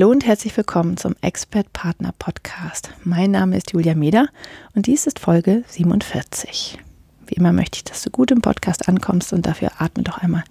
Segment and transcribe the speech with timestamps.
[0.00, 2.88] Hallo und herzlich willkommen zum Expert Partner Podcast.
[3.04, 4.28] Mein Name ist Julia Meder
[4.74, 6.78] und dies ist Folge 47.
[7.26, 10.44] Wie immer möchte ich, dass du gut im Podcast ankommst und dafür atme doch einmal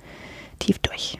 [0.60, 1.18] tief durch.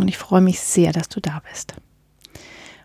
[0.00, 1.74] Und ich freue mich sehr, dass du da bist.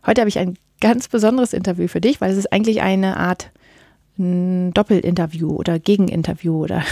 [0.05, 3.49] Heute habe ich ein ganz besonderes Interview für dich, weil es ist eigentlich eine Art
[4.17, 6.84] ein Doppelinterview oder Gegeninterview oder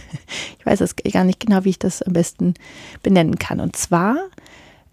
[0.58, 2.54] ich weiß es gar nicht genau, wie ich das am besten
[3.02, 3.60] benennen kann.
[3.60, 4.16] Und zwar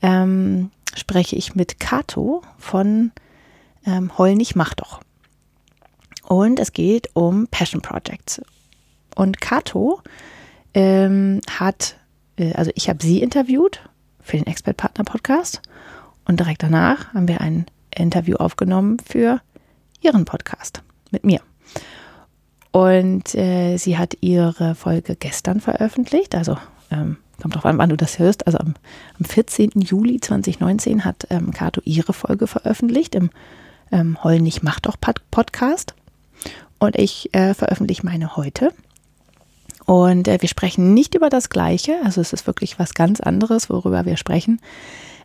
[0.01, 3.11] ähm, spreche ich mit Kato von
[3.85, 5.01] ähm, Heul nicht, mach doch.
[6.27, 8.41] Und es geht um Passion Projects.
[9.15, 10.01] Und Kato
[10.73, 11.97] ähm, hat,
[12.37, 13.81] äh, also ich habe sie interviewt
[14.19, 15.61] für den Expert Partner Podcast
[16.25, 19.41] und direkt danach haben wir ein Interview aufgenommen für
[20.01, 20.81] ihren Podcast
[21.11, 21.41] mit mir.
[22.73, 26.57] Und äh, sie hat ihre Folge gestern veröffentlicht, also
[26.89, 28.47] ähm, kommt drauf an, wann du das hörst.
[28.47, 28.73] Also am,
[29.19, 29.69] am 14.
[29.75, 33.29] Juli 2019 hat ähm, Kato ihre Folge veröffentlicht im
[33.91, 34.95] ähm, Heul nicht mach doch
[35.29, 35.93] Podcast.
[36.79, 38.73] Und ich äh, veröffentliche meine heute.
[39.85, 43.69] Und äh, wir sprechen nicht über das Gleiche, also es ist wirklich was ganz anderes,
[43.69, 44.59] worüber wir sprechen.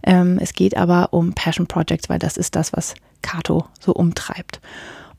[0.02, 4.60] Ähm, es geht aber um Passion Projects, weil das ist das, was Kato so umtreibt.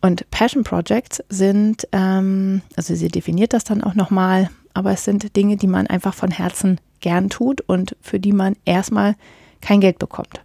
[0.01, 5.35] Und Passion Projects sind, ähm, also sie definiert das dann auch nochmal, aber es sind
[5.35, 9.15] Dinge, die man einfach von Herzen gern tut und für die man erstmal
[9.61, 10.41] kein Geld bekommt.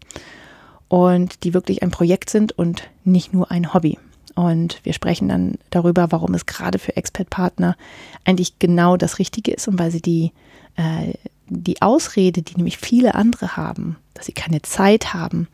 [0.89, 3.99] Und die wirklich ein Projekt sind und nicht nur ein Hobby.
[4.35, 7.77] Und wir sprechen dann darüber, warum es gerade für Expert-Partner
[8.25, 10.33] eigentlich genau das Richtige ist und weil sie die,
[10.77, 11.15] äh,
[11.49, 15.47] die Ausrede, die nämlich viele andere haben, dass sie keine Zeit haben,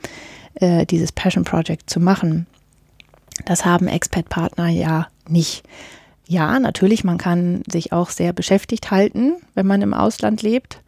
[0.55, 2.47] äh, dieses Passion Project zu machen,
[3.45, 5.63] das haben Expat-Partner ja nicht.
[6.27, 10.81] Ja, natürlich, man kann sich auch sehr beschäftigt halten, wenn man im Ausland lebt.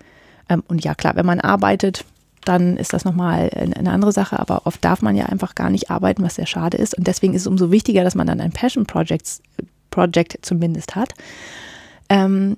[0.49, 2.05] Ähm, und ja, klar, wenn man arbeitet,
[2.45, 4.39] dann ist das nochmal eine andere Sache.
[4.39, 6.97] Aber oft darf man ja einfach gar nicht arbeiten, was sehr schade ist.
[6.97, 9.41] Und deswegen ist es umso wichtiger, dass man dann ein Passion Project,
[9.91, 11.15] Project zumindest hat.
[12.09, 12.57] Ähm,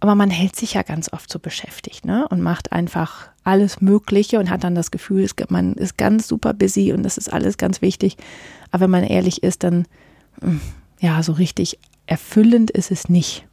[0.00, 2.26] aber man hält sich ja ganz oft so beschäftigt ne?
[2.28, 6.92] und macht einfach alles Mögliche und hat dann das Gefühl, man ist ganz super busy
[6.92, 8.16] und das ist alles ganz wichtig.
[8.70, 9.86] Aber wenn man ehrlich ist, dann,
[10.40, 10.60] hm,
[11.00, 13.46] ja, so richtig erfüllend ist es nicht.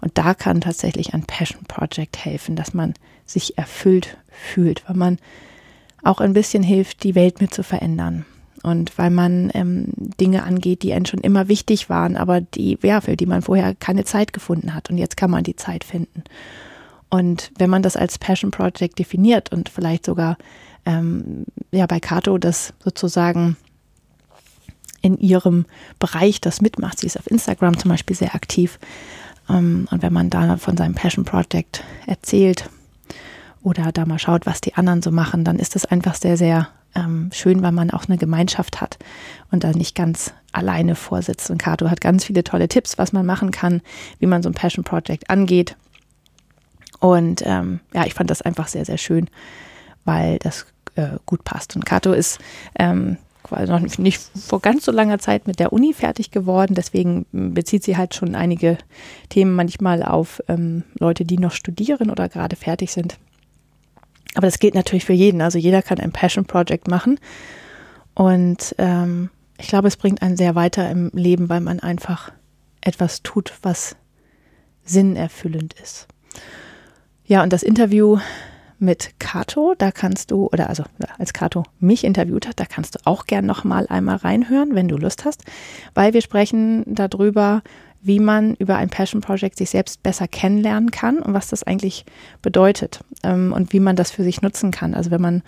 [0.00, 5.18] Und da kann tatsächlich ein Passion Project helfen, dass man sich erfüllt fühlt, weil man
[6.02, 8.26] auch ein bisschen hilft, die Welt mit zu verändern
[8.64, 9.88] und weil man ähm,
[10.20, 13.74] Dinge angeht, die einen schon immer wichtig waren, aber die, ja, für die man vorher
[13.74, 16.24] keine Zeit gefunden hat und jetzt kann man die Zeit finden.
[17.14, 20.36] Und wenn man das als Passion Project definiert und vielleicht sogar
[20.84, 23.56] ähm, ja bei Kato das sozusagen
[25.00, 25.64] in ihrem
[26.00, 28.80] Bereich das mitmacht, sie ist auf Instagram zum Beispiel sehr aktiv,
[29.48, 32.68] ähm, und wenn man da von seinem Passion Project erzählt
[33.62, 36.66] oder da mal schaut, was die anderen so machen, dann ist das einfach sehr, sehr
[36.96, 38.98] ähm, schön, weil man auch eine Gemeinschaft hat
[39.52, 41.48] und da nicht ganz alleine vorsitzt.
[41.48, 43.82] Und Kato hat ganz viele tolle Tipps, was man machen kann,
[44.18, 45.76] wie man so ein Passion Project angeht.
[47.00, 49.28] Und ähm, ja, ich fand das einfach sehr, sehr schön,
[50.04, 50.66] weil das
[50.96, 51.76] äh, gut passt.
[51.76, 52.38] Und Kato ist
[52.78, 56.74] ähm, quasi noch nicht vor ganz so langer Zeit mit der Uni fertig geworden.
[56.74, 58.78] Deswegen bezieht sie halt schon einige
[59.28, 63.18] Themen manchmal auf ähm, Leute, die noch studieren oder gerade fertig sind.
[64.34, 65.40] Aber das gilt natürlich für jeden.
[65.42, 67.20] Also jeder kann ein Passion Project machen.
[68.14, 72.32] Und ähm, ich glaube, es bringt einen sehr weiter im Leben, weil man einfach
[72.80, 73.96] etwas tut, was
[74.84, 76.08] sinnerfüllend ist.
[77.26, 78.18] Ja, und das Interview
[78.78, 80.84] mit Kato, da kannst du, oder also
[81.18, 84.88] als Kato mich interviewt hat, da kannst du auch gern noch mal einmal reinhören, wenn
[84.88, 85.42] du Lust hast,
[85.94, 87.62] weil wir sprechen darüber,
[88.02, 92.04] wie man über ein Passion Project sich selbst besser kennenlernen kann und was das eigentlich
[92.42, 94.92] bedeutet ähm, und wie man das für sich nutzen kann.
[94.92, 95.42] Also wenn man,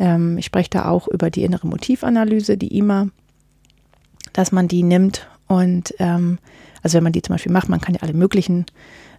[0.00, 3.08] ähm, ich spreche da auch über die innere Motivanalyse, die IMA,
[4.32, 6.38] dass man die nimmt und ähm,
[6.82, 8.66] also wenn man die zum Beispiel macht, man kann ja alle möglichen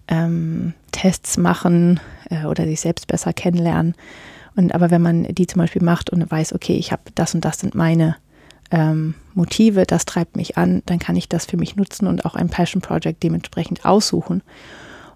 [0.07, 1.99] ähm, Tests machen
[2.29, 3.95] äh, oder sich selbst besser kennenlernen.
[4.55, 7.45] Und aber wenn man die zum Beispiel macht und weiß, okay, ich habe das und
[7.45, 8.15] das sind meine
[8.71, 12.35] ähm, Motive, das treibt mich an, dann kann ich das für mich nutzen und auch
[12.35, 14.41] ein Passion Project dementsprechend aussuchen.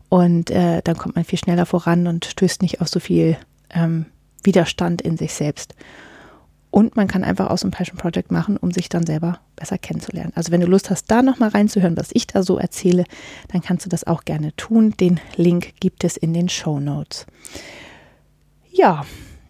[0.10, 3.38] Und äh, dann kommt man viel schneller voran und stößt nicht auf so viel
[3.74, 4.06] ähm,
[4.44, 5.76] Widerstand in sich selbst.
[6.72, 10.32] Und man kann einfach aus einem Passion Project machen, um sich dann selber besser kennenzulernen.
[10.36, 13.04] Also wenn du Lust hast, da nochmal reinzuhören, was ich da so erzähle,
[13.50, 14.92] dann kannst du das auch gerne tun.
[14.98, 17.26] Den Link gibt es in den Show Notes.
[18.72, 19.06] Ja,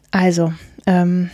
[0.10, 0.52] also,
[0.88, 1.30] ähm,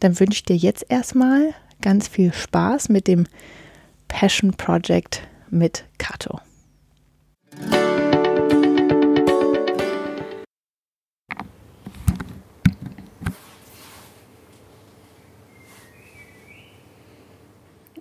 [0.00, 3.26] dann wünsche ich dir jetzt erstmal ganz viel Spaß mit dem
[4.08, 6.40] Passion Project mit Kato.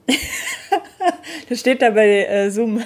[1.50, 2.82] das steht da bei äh, Zoom.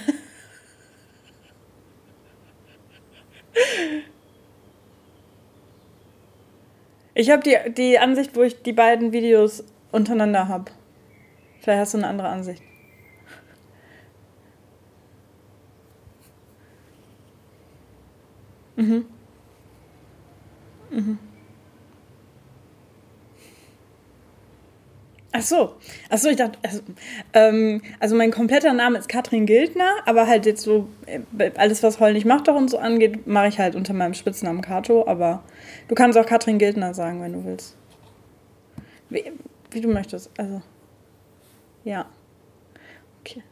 [7.13, 10.71] Ich habe die, die Ansicht, wo ich die beiden Videos untereinander habe.
[11.59, 12.63] Vielleicht hast du eine andere Ansicht.
[18.77, 19.05] Mhm.
[20.89, 21.19] Mhm.
[25.31, 25.75] Ach so,
[26.09, 26.81] ach so, ich dachte, also,
[27.33, 31.99] ähm, also mein kompletter Name ist Katrin Gildner, aber halt jetzt so äh, alles, was
[31.99, 35.43] Heul nicht macht doch und so angeht, mache ich halt unter meinem Spitznamen Kato, aber
[35.87, 37.75] du kannst auch Katrin Gildner sagen, wenn du willst.
[39.09, 39.31] Wie,
[39.69, 40.63] wie du möchtest, also,
[41.83, 42.07] ja.
[43.19, 43.43] Okay.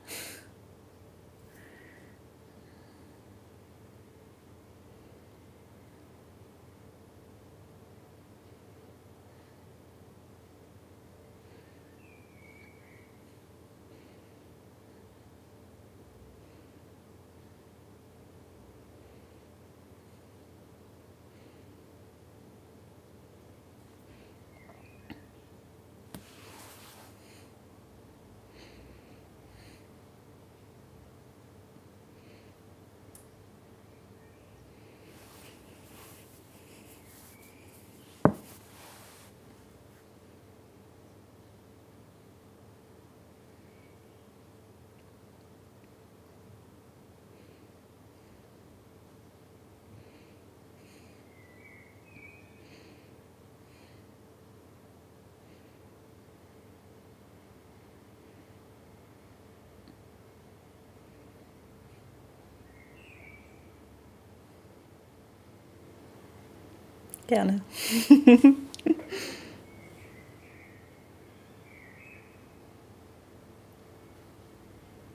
[67.27, 67.61] Gerne.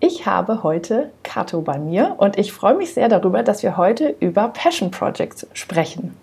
[0.04, 4.16] Ich habe heute Kato bei mir und ich freue mich sehr darüber, dass wir heute
[4.20, 6.16] über Passion Projects sprechen.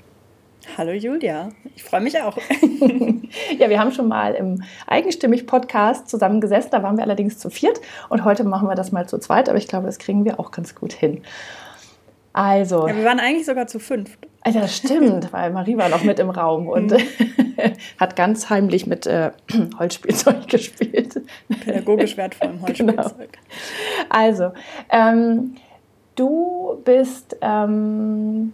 [0.77, 2.37] Hallo Julia, ich freue mich auch.
[3.57, 8.25] ja, wir haben schon mal im Eigenstimmig-Podcast zusammengesessen, da waren wir allerdings zu viert und
[8.25, 10.75] heute machen wir das mal zu zweit, aber ich glaube, das kriegen wir auch ganz
[10.75, 11.23] gut hin.
[12.33, 12.87] Also.
[12.87, 14.19] Ja, wir waren eigentlich sogar zu fünft.
[14.45, 16.97] Ja, das stimmt, weil Marie war noch mit im Raum und mhm.
[17.99, 19.31] hat ganz heimlich mit äh,
[19.79, 21.21] Holzspielzeug gespielt.
[21.63, 23.31] Pädagogisch wertvollem Holzspielzeug.
[23.31, 24.09] Genau.
[24.09, 24.51] Also,
[24.89, 25.55] ähm,
[26.15, 28.53] du bist, ähm,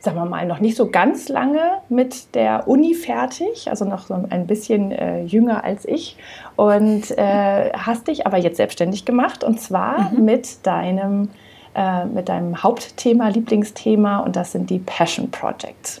[0.00, 4.14] sagen wir mal, noch nicht so ganz lange mit der Uni fertig, also noch so
[4.28, 6.16] ein bisschen äh, jünger als ich
[6.56, 10.24] und äh, hast dich aber jetzt selbstständig gemacht und zwar mhm.
[10.24, 11.30] mit deinem
[11.78, 16.00] äh, mit deinem Hauptthema, Lieblingsthema und das sind die Passion Projects.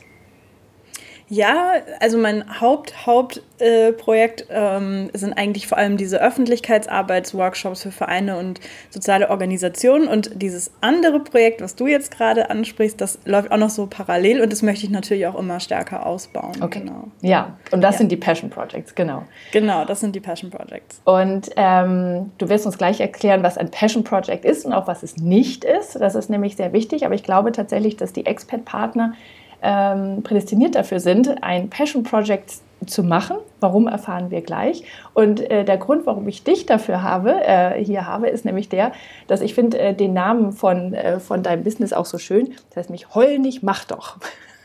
[1.28, 8.38] Ja, also mein Haupt, Hauptprojekt äh, ähm, sind eigentlich vor allem diese Öffentlichkeitsarbeitsworkshops für Vereine
[8.38, 10.08] und soziale Organisationen.
[10.08, 14.40] Und dieses andere Projekt, was du jetzt gerade ansprichst, das läuft auch noch so parallel
[14.40, 16.52] und das möchte ich natürlich auch immer stärker ausbauen.
[16.62, 16.80] Okay.
[16.80, 17.08] Genau.
[17.20, 17.98] Ja, und das ja.
[17.98, 19.24] sind die Passion Projects, genau.
[19.52, 21.02] Genau, das sind die Passion Projects.
[21.04, 25.02] Und ähm, du wirst uns gleich erklären, was ein Passion Project ist und auch was
[25.02, 25.96] es nicht ist.
[26.00, 29.14] Das ist nämlich sehr wichtig, aber ich glaube tatsächlich, dass die Expert-Partner
[29.62, 32.54] ähm, prädestiniert dafür sind, ein Passion Project
[32.86, 33.38] zu machen.
[33.60, 34.84] Warum erfahren wir gleich.
[35.14, 38.92] Und äh, der Grund, warum ich dich dafür habe, äh, hier habe, ist nämlich der,
[39.26, 42.54] dass ich finde äh, den Namen von, äh, von deinem Business auch so schön.
[42.68, 44.18] Das heißt mich heul nicht, mach doch.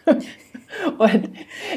[0.97, 1.29] Und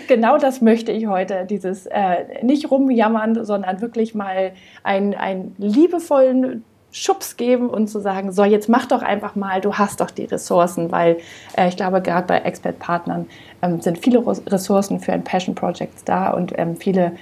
[0.09, 6.65] genau das möchte ich heute, dieses äh, nicht rumjammern, sondern wirklich mal einen, einen liebevollen
[6.97, 10.25] Schubs geben und zu sagen, so jetzt mach doch einfach mal, du hast doch die
[10.25, 11.19] Ressourcen, weil
[11.55, 13.27] äh, ich glaube, gerade bei Expert-Partnern
[13.61, 17.13] ähm, sind viele Ressourcen für ein Passion-Project da und ähm, viele,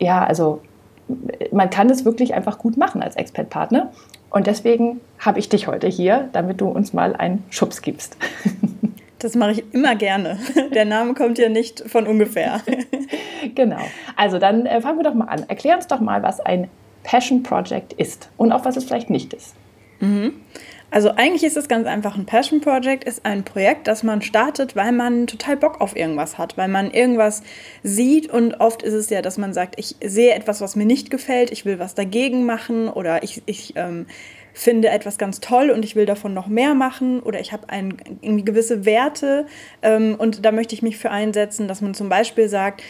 [0.00, 0.60] ja, also
[1.52, 3.92] man kann es wirklich einfach gut machen als Expert-Partner.
[4.30, 8.16] Und deswegen habe ich dich heute hier, damit du uns mal einen Schubs gibst.
[9.20, 10.36] Das mache ich immer gerne.
[10.74, 12.60] Der Name kommt ja nicht von ungefähr.
[13.54, 13.78] genau.
[14.16, 15.44] Also dann äh, fangen wir doch mal an.
[15.46, 16.68] Erklär uns doch mal, was ein
[17.02, 19.54] Passion Project ist und auch was es vielleicht nicht ist.
[20.00, 20.34] Mhm.
[20.92, 22.18] Also eigentlich ist es ganz einfach.
[22.18, 26.36] Ein Passion Project ist ein Projekt, das man startet, weil man total Bock auf irgendwas
[26.36, 27.42] hat, weil man irgendwas
[27.82, 31.10] sieht und oft ist es ja, dass man sagt, ich sehe etwas, was mir nicht
[31.10, 34.04] gefällt, ich will was dagegen machen oder ich, ich ähm,
[34.52, 37.66] finde etwas ganz toll und ich will davon noch mehr machen oder ich habe
[38.20, 39.46] gewisse Werte
[39.80, 42.82] ähm, und da möchte ich mich für einsetzen, dass man zum Beispiel sagt,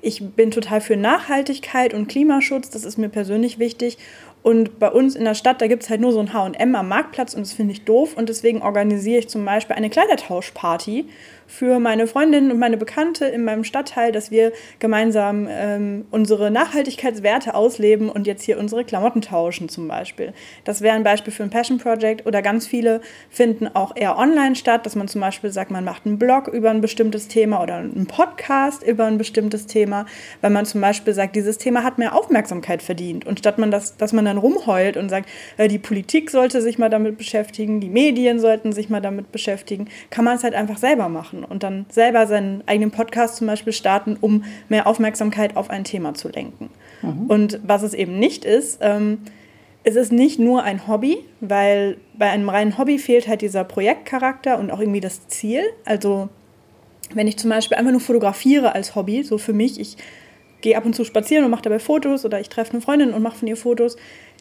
[0.00, 3.98] ich bin total für Nachhaltigkeit und Klimaschutz, das ist mir persönlich wichtig
[4.42, 6.88] und bei uns in der Stadt, da gibt es halt nur so ein HM am
[6.88, 8.16] Marktplatz und das finde ich doof.
[8.16, 11.06] Und deswegen organisiere ich zum Beispiel eine Kleidertauschparty
[11.52, 17.54] für meine Freundinnen und meine Bekannte in meinem Stadtteil, dass wir gemeinsam ähm, unsere Nachhaltigkeitswerte
[17.54, 20.32] ausleben und jetzt hier unsere Klamotten tauschen zum Beispiel.
[20.64, 24.56] Das wäre ein Beispiel für ein Passion Project oder ganz viele finden auch eher online
[24.56, 27.76] statt, dass man zum Beispiel sagt, man macht einen Blog über ein bestimmtes Thema oder
[27.76, 30.06] einen Podcast über ein bestimmtes Thema,
[30.40, 33.98] weil man zum Beispiel sagt, dieses Thema hat mehr Aufmerksamkeit verdient und statt man das,
[33.98, 35.28] dass man dann rumheult und sagt,
[35.58, 39.88] äh, die Politik sollte sich mal damit beschäftigen, die Medien sollten sich mal damit beschäftigen,
[40.08, 43.72] kann man es halt einfach selber machen und dann selber seinen eigenen Podcast zum Beispiel
[43.72, 46.70] starten, um mehr Aufmerksamkeit auf ein Thema zu lenken.
[47.02, 47.26] Mhm.
[47.26, 49.18] Und was es eben nicht ist, ähm,
[49.84, 54.58] es ist nicht nur ein Hobby, weil bei einem reinen Hobby fehlt halt dieser Projektcharakter
[54.58, 55.62] und auch irgendwie das Ziel.
[55.84, 56.28] Also
[57.14, 59.96] wenn ich zum Beispiel einfach nur fotografiere als Hobby, so für mich, ich
[60.60, 63.22] gehe ab und zu spazieren und mache dabei Fotos oder ich treffe eine Freundin und
[63.22, 63.96] mache von ihr Fotos,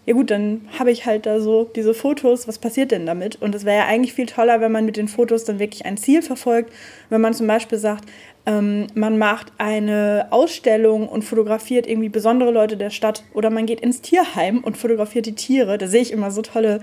[0.06, 3.40] ja gut, dann habe ich halt da so diese Fotos, was passiert denn damit?
[3.40, 5.98] Und es wäre ja eigentlich viel toller, wenn man mit den Fotos dann wirklich ein
[5.98, 6.74] Ziel verfolgt.
[7.10, 8.06] Wenn man zum Beispiel sagt,
[8.48, 13.82] ähm, man macht eine Ausstellung und fotografiert irgendwie besondere Leute der Stadt oder man geht
[13.82, 15.78] ins Tierheim und fotografiert die Tiere.
[15.78, 16.82] Da sehe ich immer so tolle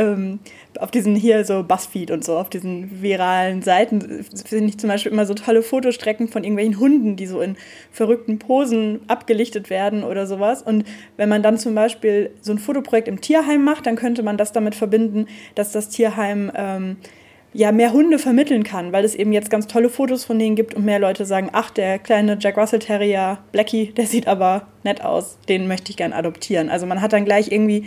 [0.00, 0.38] ähm,
[0.78, 5.12] auf diesen hier so Buzzfeed und so, auf diesen viralen Seiten, finde ich zum Beispiel
[5.12, 7.56] immer so tolle Fotostrecken von irgendwelchen Hunden, die so in
[7.92, 10.62] verrückten Posen abgelichtet werden oder sowas.
[10.62, 10.84] Und
[11.16, 14.52] wenn man dann zum Beispiel so ein Fotoprojekt im Tierheim macht, dann könnte man das
[14.52, 16.96] damit verbinden, dass das Tierheim ähm,
[17.52, 20.74] ja mehr Hunde vermitteln kann, weil es eben jetzt ganz tolle Fotos von denen gibt
[20.74, 25.02] und mehr Leute sagen, ach, der kleine Jack Russell Terrier Blackie, der sieht aber nett
[25.02, 26.70] aus, den möchte ich gern adoptieren.
[26.70, 27.86] Also man hat dann gleich irgendwie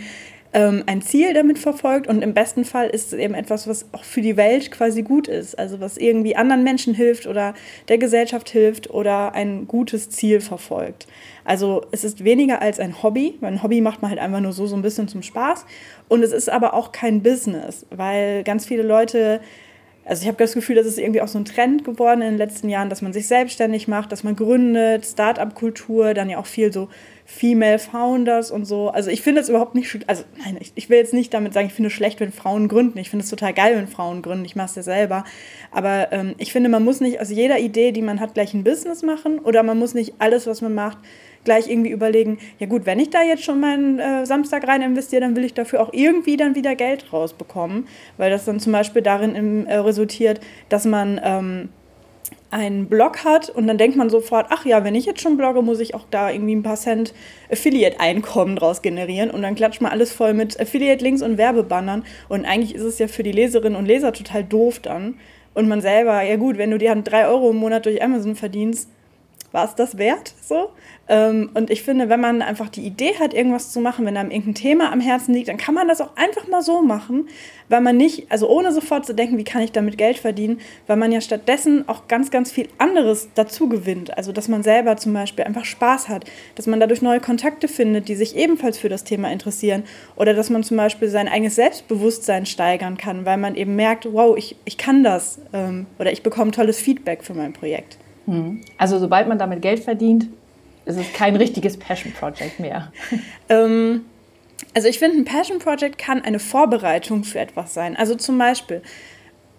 [0.54, 4.04] ähm, ein Ziel damit verfolgt und im besten Fall ist es eben etwas, was auch
[4.04, 7.54] für die Welt quasi gut ist, also was irgendwie anderen Menschen hilft oder
[7.88, 11.08] der Gesellschaft hilft oder ein gutes Ziel verfolgt.
[11.44, 14.52] Also es ist weniger als ein Hobby, weil ein Hobby macht man halt einfach nur
[14.52, 15.66] so so ein bisschen zum Spaß
[16.08, 19.40] und es ist aber auch kein Business, weil ganz viele Leute
[20.06, 22.38] also ich habe das Gefühl, das ist irgendwie auch so ein Trend geworden in den
[22.38, 26.72] letzten Jahren, dass man sich selbstständig macht, dass man gründet, Start-up-Kultur, dann ja auch viel
[26.72, 26.90] so
[27.26, 28.90] Female Founders und so.
[28.90, 31.66] Also ich finde es überhaupt nicht, also nein, ich, ich will jetzt nicht damit sagen,
[31.66, 32.98] ich finde es schlecht, wenn Frauen gründen.
[32.98, 34.44] Ich finde es total geil, wenn Frauen gründen.
[34.44, 35.24] Ich mache es ja selber.
[35.70, 38.64] Aber ähm, ich finde, man muss nicht aus jeder Idee, die man hat, gleich ein
[38.64, 40.98] Business machen oder man muss nicht alles, was man macht,
[41.44, 45.22] gleich irgendwie überlegen, ja gut, wenn ich da jetzt schon meinen äh, Samstag rein investiere,
[45.22, 49.02] dann will ich dafür auch irgendwie dann wieder Geld rausbekommen, weil das dann zum Beispiel
[49.02, 51.68] darin im, äh, resultiert, dass man ähm,
[52.50, 55.60] einen Blog hat und dann denkt man sofort, ach ja, wenn ich jetzt schon blogge,
[55.60, 57.12] muss ich auch da irgendwie ein paar Cent
[57.50, 59.30] Affiliate-Einkommen draus generieren.
[59.30, 62.04] Und dann klatscht man alles voll mit Affiliate-Links und Werbebannern.
[62.28, 65.16] Und eigentlich ist es ja für die Leserinnen und Leser total doof dann.
[65.52, 68.88] Und man selber, ja gut, wenn du dir drei Euro im Monat durch Amazon verdienst,
[69.54, 70.34] war es das wert?
[70.42, 70.70] So?
[71.06, 74.32] Ähm, und ich finde, wenn man einfach die Idee hat, irgendwas zu machen, wenn einem
[74.32, 77.28] irgendein Thema am Herzen liegt, dann kann man das auch einfach mal so machen,
[77.68, 80.96] weil man nicht, also ohne sofort zu denken, wie kann ich damit Geld verdienen, weil
[80.96, 84.16] man ja stattdessen auch ganz, ganz viel anderes dazu gewinnt.
[84.16, 86.24] Also, dass man selber zum Beispiel einfach Spaß hat,
[86.56, 89.84] dass man dadurch neue Kontakte findet, die sich ebenfalls für das Thema interessieren
[90.16, 94.36] oder dass man zum Beispiel sein eigenes Selbstbewusstsein steigern kann, weil man eben merkt, wow,
[94.36, 97.98] ich, ich kann das ähm, oder ich bekomme tolles Feedback für mein Projekt.
[98.26, 98.60] Hm.
[98.78, 100.28] Also, sobald man damit Geld verdient,
[100.84, 102.92] ist es kein richtiges Passion Project mehr.
[103.48, 104.04] ähm,
[104.74, 107.96] also ich finde, ein Passion Project kann eine Vorbereitung für etwas sein.
[107.96, 108.82] Also zum Beispiel,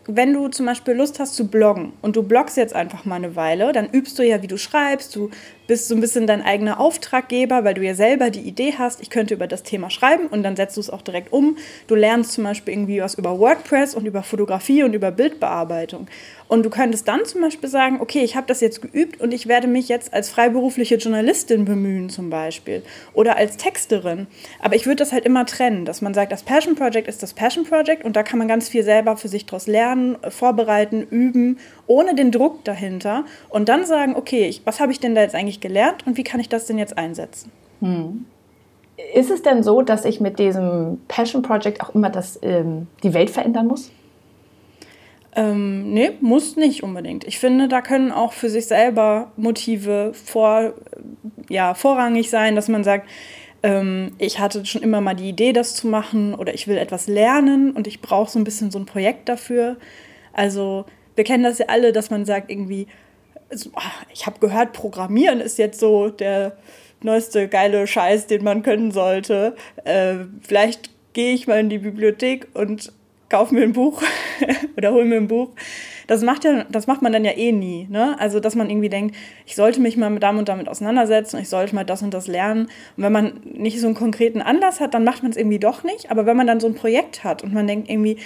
[0.08, 3.36] wenn du zum Beispiel Lust hast zu bloggen und du bloggst jetzt einfach mal eine
[3.36, 5.30] Weile, dann übst du ja, wie du schreibst, du
[5.68, 9.10] bist so ein bisschen dein eigener Auftraggeber, weil du ja selber die Idee hast, ich
[9.10, 11.58] könnte über das Thema schreiben und dann setzt du es auch direkt um.
[11.88, 16.08] Du lernst zum Beispiel irgendwie was über WordPress und über Fotografie und über Bildbearbeitung.
[16.48, 19.48] Und du könntest dann zum Beispiel sagen, okay, ich habe das jetzt geübt und ich
[19.48, 24.28] werde mich jetzt als freiberufliche Journalistin bemühen zum Beispiel oder als Texterin.
[24.60, 27.34] Aber ich würde das halt immer trennen, dass man sagt, das Passion Project ist das
[27.34, 31.58] Passion Project und da kann man ganz viel selber für sich daraus lernen, vorbereiten, üben,
[31.88, 35.36] ohne den Druck dahinter und dann sagen, okay, ich, was habe ich denn da jetzt
[35.36, 37.52] eigentlich ich gelernt und wie kann ich das denn jetzt einsetzen?
[37.82, 38.26] Hm.
[39.14, 43.14] Ist es denn so, dass ich mit diesem Passion Project auch immer das, ähm, die
[43.14, 43.92] Welt verändern muss?
[45.36, 47.26] Ähm, nee, muss nicht unbedingt.
[47.26, 50.74] Ich finde, da können auch für sich selber Motive vor,
[51.50, 53.10] ja, vorrangig sein, dass man sagt,
[53.64, 57.08] ähm, ich hatte schon immer mal die Idee, das zu machen oder ich will etwas
[57.08, 59.76] lernen und ich brauche so ein bisschen so ein Projekt dafür.
[60.32, 60.86] Also
[61.16, 62.88] wir kennen das ja alle, dass man sagt irgendwie,
[63.50, 63.72] also,
[64.12, 66.58] ich habe gehört, Programmieren ist jetzt so der
[67.02, 69.56] neueste geile Scheiß, den man können sollte.
[69.84, 72.92] Äh, vielleicht gehe ich mal in die Bibliothek und
[73.30, 74.02] kaufe mir ein Buch
[74.78, 75.50] oder hole mir ein Buch.
[76.08, 77.88] Das macht, ja, das macht man dann ja eh nie.
[77.90, 78.16] Ne?
[78.20, 81.50] Also, dass man irgendwie denkt, ich sollte mich mal mit damit und damit auseinandersetzen, ich
[81.50, 82.66] sollte mal das und das lernen.
[82.98, 85.84] Und wenn man nicht so einen konkreten Anlass hat, dann macht man es irgendwie doch
[85.84, 86.12] nicht.
[86.12, 88.18] Aber wenn man dann so ein Projekt hat und man denkt irgendwie,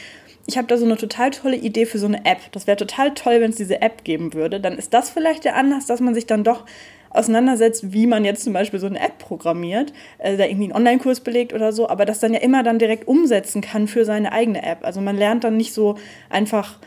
[0.50, 2.40] ich habe da so eine total tolle Idee für so eine App.
[2.54, 4.60] Das wäre total toll, wenn es diese App geben würde.
[4.60, 6.66] Dann ist das vielleicht der Anlass, dass man sich dann doch
[7.12, 11.20] auseinandersetzt, wie man jetzt zum Beispiel so eine App programmiert, äh, da irgendwie einen Online-Kurs
[11.20, 14.64] belegt oder so, aber das dann ja immer dann direkt umsetzen kann für seine eigene
[14.64, 14.80] App.
[14.84, 15.98] Also man lernt dann nicht so
[16.30, 16.80] einfach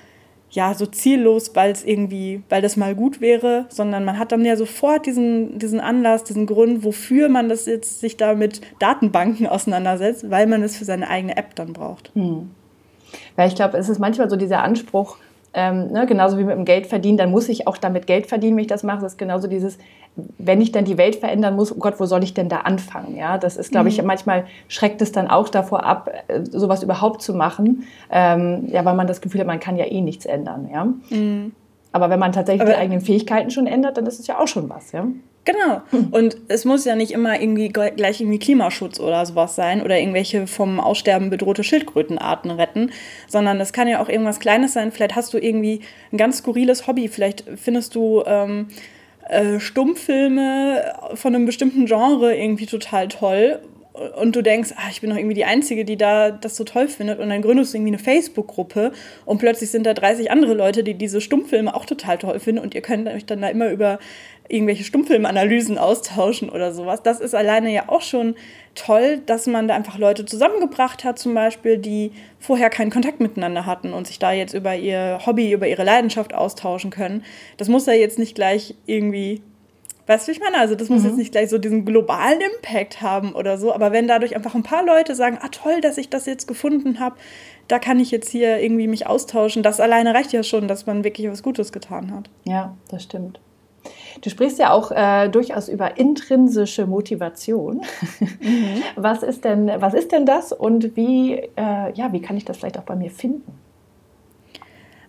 [0.50, 4.44] ja, so ziellos, weil es irgendwie, weil das mal gut wäre, sondern man hat dann
[4.44, 9.46] ja sofort diesen, diesen Anlass, diesen Grund, wofür man das jetzt sich da mit Datenbanken
[9.46, 12.12] auseinandersetzt, weil man es für seine eigene App dann braucht.
[12.14, 12.50] Hm.
[13.36, 15.16] Weil ich glaube, es ist manchmal so dieser Anspruch,
[15.54, 18.56] ähm, ne, genauso wie mit dem Geld verdienen, dann muss ich auch damit Geld verdienen,
[18.56, 19.02] wenn ich das mache.
[19.02, 19.78] Das ist genauso dieses,
[20.38, 23.16] wenn ich dann die Welt verändern muss, oh Gott, wo soll ich denn da anfangen?
[23.16, 24.06] Ja, das ist, glaube ich, mhm.
[24.06, 28.94] manchmal schreckt es dann auch davor ab, äh, sowas überhaupt zu machen, ähm, ja, weil
[28.94, 30.68] man das Gefühl hat, man kann ja eh nichts ändern.
[30.72, 30.84] Ja.
[31.10, 31.52] Mhm.
[31.92, 34.48] Aber wenn man tatsächlich Aber, die eigenen Fähigkeiten schon ändert, dann ist es ja auch
[34.48, 34.92] schon was.
[34.92, 35.06] Ja.
[35.44, 35.82] Genau.
[36.12, 40.46] Und es muss ja nicht immer irgendwie gleich irgendwie Klimaschutz oder sowas sein oder irgendwelche
[40.46, 42.92] vom Aussterben bedrohte Schildkrötenarten retten,
[43.26, 44.92] sondern es kann ja auch irgendwas Kleines sein.
[44.92, 45.80] Vielleicht hast du irgendwie
[46.12, 47.08] ein ganz skurriles Hobby.
[47.08, 48.68] Vielleicht findest du ähm,
[49.28, 53.60] äh, Stummfilme von einem bestimmten Genre irgendwie total toll
[53.92, 56.88] und du denkst, ah, ich bin doch irgendwie die Einzige, die da das so toll
[56.88, 58.92] findet und dann gründest du irgendwie eine Facebook-Gruppe
[59.26, 62.74] und plötzlich sind da 30 andere Leute, die diese Stummfilme auch total toll finden und
[62.74, 63.98] ihr könnt euch dann da immer über
[64.48, 67.02] irgendwelche Stummfilmanalysen austauschen oder sowas.
[67.02, 68.34] Das ist alleine ja auch schon
[68.74, 73.66] toll, dass man da einfach Leute zusammengebracht hat, zum Beispiel, die vorher keinen Kontakt miteinander
[73.66, 77.24] hatten und sich da jetzt über ihr Hobby, über ihre Leidenschaft austauschen können.
[77.56, 79.42] Das muss ja jetzt nicht gleich irgendwie
[80.06, 80.58] Weißt du, ich meine?
[80.58, 81.08] Also das muss mhm.
[81.08, 84.64] jetzt nicht gleich so diesen globalen Impact haben oder so, aber wenn dadurch einfach ein
[84.64, 87.16] paar Leute sagen, ah toll, dass ich das jetzt gefunden habe,
[87.68, 91.04] da kann ich jetzt hier irgendwie mich austauschen, das alleine reicht ja schon, dass man
[91.04, 92.28] wirklich was Gutes getan hat.
[92.44, 93.40] Ja, das stimmt.
[94.20, 97.82] Du sprichst ja auch äh, durchaus über intrinsische Motivation.
[98.40, 98.82] Mhm.
[98.96, 102.58] Was, ist denn, was ist denn das und wie, äh, ja, wie kann ich das
[102.58, 103.61] vielleicht auch bei mir finden?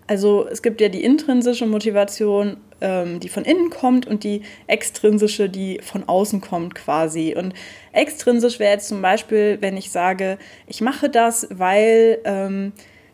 [0.07, 5.49] Also es gibt ja die intrinsische Motivation, ähm, die von innen kommt und die extrinsische,
[5.49, 7.35] die von außen kommt quasi.
[7.37, 7.53] Und
[7.93, 10.37] extrinsisch wäre jetzt zum Beispiel, wenn ich sage,
[10.67, 12.73] ich mache das, weil ähm,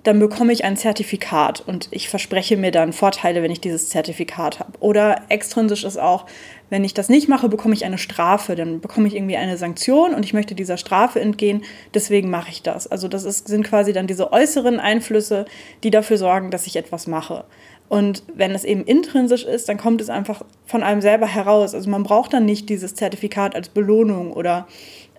[0.10, 4.60] dann bekomme ich ein Zertifikat und ich verspreche mir dann Vorteile, wenn ich dieses Zertifikat
[4.60, 4.72] habe.
[4.80, 6.26] Oder extrinsisch ist auch,
[6.72, 10.16] wenn ich das nicht mache, bekomme ich eine Strafe, dann bekomme ich irgendwie eine Sanktion
[10.16, 12.88] und ich möchte dieser Strafe entgehen, deswegen mache ich das.
[12.88, 15.46] Also das ist, sind quasi dann diese äußeren Einflüsse,
[15.84, 17.44] die dafür sorgen, dass ich etwas mache.
[17.88, 21.76] Und wenn es eben intrinsisch ist, dann kommt es einfach von einem selber heraus.
[21.76, 24.68] Also man braucht dann nicht dieses Zertifikat als Belohnung oder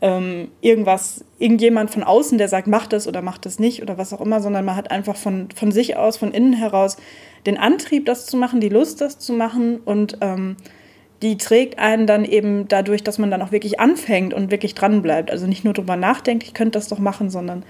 [0.02, 4.12] ähm, irgendwas, irgendjemand von außen, der sagt, mach das oder mach das nicht oder was
[4.12, 6.96] auch immer, sondern man hat einfach von, von sich aus, von innen heraus
[7.46, 10.56] den Antrieb, das zu machen, die Lust, das zu machen und ähm,
[11.22, 15.30] die trägt einen dann eben dadurch, dass man dann auch wirklich anfängt und wirklich dranbleibt.
[15.30, 17.62] Also nicht nur drüber nachdenkt, ich könnte das doch machen, sondern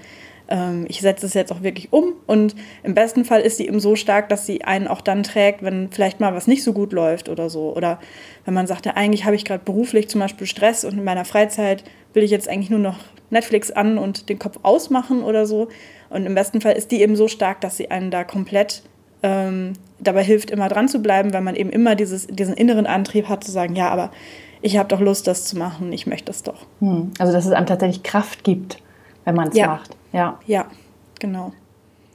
[0.47, 2.13] ähm, ich setze es jetzt auch wirklich um.
[2.27, 5.63] Und im besten Fall ist sie eben so stark, dass sie einen auch dann trägt,
[5.63, 7.75] wenn vielleicht mal was nicht so gut läuft oder so.
[7.75, 7.99] Oder
[8.45, 11.25] wenn man sagt, ja, eigentlich habe ich gerade beruflich zum Beispiel Stress und in meiner
[11.25, 11.83] Freizeit
[12.13, 12.97] will ich jetzt eigentlich nur noch
[13.29, 15.69] Netflix an und den Kopf ausmachen oder so.
[16.09, 18.83] Und im besten Fall ist die eben so stark, dass sie einen da komplett
[19.23, 23.29] ähm, dabei hilft, immer dran zu bleiben, weil man eben immer dieses, diesen inneren Antrieb
[23.29, 24.11] hat zu sagen, ja, aber
[24.61, 26.65] ich habe doch Lust, das zu machen, ich möchte das doch.
[26.79, 27.11] Hm.
[27.19, 28.81] Also dass es einem tatsächlich Kraft gibt,
[29.25, 29.67] wenn man es ja.
[29.67, 29.95] macht.
[30.11, 30.39] Ja.
[30.45, 30.65] Ja,
[31.19, 31.53] genau.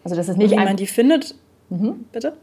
[0.05, 1.35] Also das ist nicht Und wie man die findet.
[1.71, 2.05] Mhm.
[2.13, 2.37] Bitte?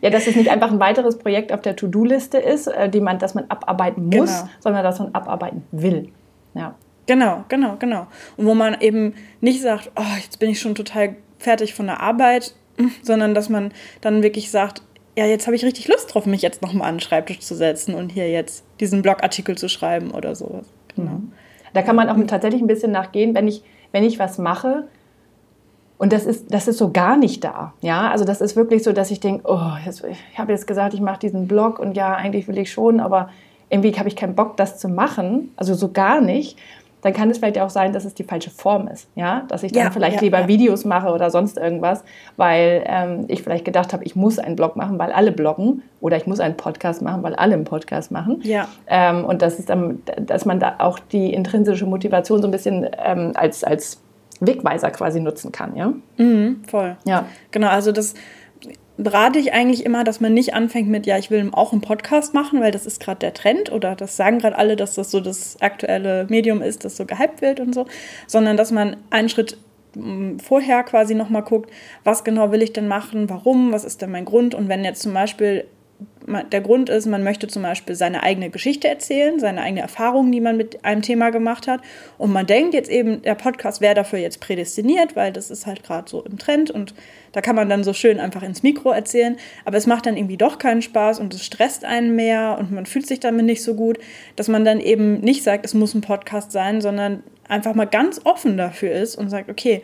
[0.00, 3.18] Ja, dass es nicht einfach ein weiteres Projekt auf der To-Do-Liste ist, äh, die man,
[3.18, 4.50] das man abarbeiten muss, genau.
[4.58, 6.10] sondern dass man abarbeiten will.
[6.54, 6.74] Ja.
[7.06, 8.06] Genau, genau, genau.
[8.36, 12.00] Und wo man eben nicht sagt, oh, jetzt bin ich schon total fertig von der
[12.00, 12.54] Arbeit,
[13.02, 14.82] sondern dass man dann wirklich sagt,
[15.16, 17.94] ja, jetzt habe ich richtig Lust drauf, mich jetzt nochmal an den Schreibtisch zu setzen
[17.94, 20.66] und hier jetzt diesen Blogartikel zu schreiben oder sowas.
[20.94, 21.10] Genau.
[21.12, 21.32] Mhm.
[21.72, 24.84] Da kann man auch tatsächlich ein bisschen nachgehen, wenn ich wenn ich was mache,
[25.98, 27.74] und das ist, das ist so gar nicht da.
[27.82, 30.94] Ja, also das ist wirklich so, dass ich denke, oh, jetzt, ich habe jetzt gesagt,
[30.94, 33.28] ich mache diesen Blog und ja, eigentlich will ich schon, aber
[33.70, 35.52] irgendwie habe ich keinen Bock, das zu machen.
[35.56, 36.58] Also so gar nicht.
[37.02, 39.08] dann kann es vielleicht auch sein, dass es die falsche Form ist.
[39.14, 40.48] Ja, dass ich dann ja, vielleicht ja, lieber ja.
[40.48, 42.04] Videos mache oder sonst irgendwas,
[42.36, 46.16] weil ähm, ich vielleicht gedacht habe, ich muss einen Blog machen, weil alle bloggen oder
[46.16, 48.40] ich muss einen Podcast machen, weil alle einen Podcast machen.
[48.42, 48.68] Ja.
[48.86, 52.86] Ähm, und das ist dann, dass man da auch die intrinsische Motivation so ein bisschen
[53.02, 54.02] ähm, als, als
[54.40, 55.76] Wegweiser quasi nutzen kann.
[55.76, 56.96] Ja, mhm, voll.
[57.04, 57.26] Ja.
[57.50, 58.14] Genau, also das
[59.04, 62.34] rate ich eigentlich immer, dass man nicht anfängt mit, ja, ich will auch einen Podcast
[62.34, 65.20] machen, weil das ist gerade der Trend oder das sagen gerade alle, dass das so
[65.20, 67.86] das aktuelle Medium ist, das so gehypt wird und so,
[68.26, 69.56] sondern dass man einen Schritt
[69.94, 71.70] mm, vorher quasi nochmal guckt,
[72.04, 74.54] was genau will ich denn machen, warum, was ist denn mein Grund?
[74.54, 75.66] Und wenn jetzt zum Beispiel
[76.52, 80.40] der Grund ist, man möchte zum Beispiel seine eigene Geschichte erzählen, seine eigene Erfahrungen, die
[80.40, 81.80] man mit einem Thema gemacht hat.
[82.18, 85.82] Und man denkt jetzt eben, der Podcast wäre dafür jetzt prädestiniert, weil das ist halt
[85.82, 86.94] gerade so im Trend und
[87.32, 89.36] da kann man dann so schön einfach ins Mikro erzählen.
[89.64, 92.86] Aber es macht dann irgendwie doch keinen Spaß und es stresst einen mehr und man
[92.86, 93.98] fühlt sich damit nicht so gut,
[94.36, 98.20] dass man dann eben nicht sagt, es muss ein Podcast sein, sondern einfach mal ganz
[98.24, 99.82] offen dafür ist und sagt, okay,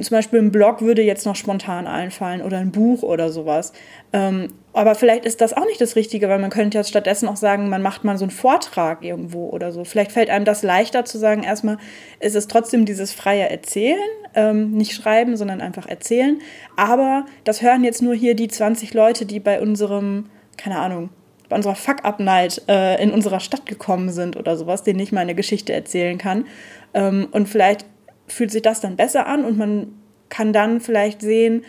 [0.00, 3.72] zum Beispiel ein Blog würde jetzt noch spontan einfallen oder ein Buch oder sowas.
[4.12, 7.36] Ähm, aber vielleicht ist das auch nicht das Richtige, weil man könnte ja stattdessen auch
[7.36, 9.84] sagen, man macht mal so einen Vortrag irgendwo oder so.
[9.84, 11.78] Vielleicht fällt einem das leichter zu sagen, erstmal
[12.20, 13.96] ist es trotzdem dieses freie Erzählen,
[14.34, 16.42] ähm, nicht schreiben, sondern einfach erzählen.
[16.76, 20.26] Aber das hören jetzt nur hier die 20 Leute, die bei unserem,
[20.58, 21.08] keine Ahnung,
[21.48, 25.72] bei unserer Fuck-Up-Night äh, in unserer Stadt gekommen sind oder sowas, denen ich meine Geschichte
[25.72, 26.44] erzählen kann.
[26.92, 27.86] Ähm, und vielleicht
[28.26, 29.94] fühlt sich das dann besser an und man
[30.28, 31.64] kann dann vielleicht sehen,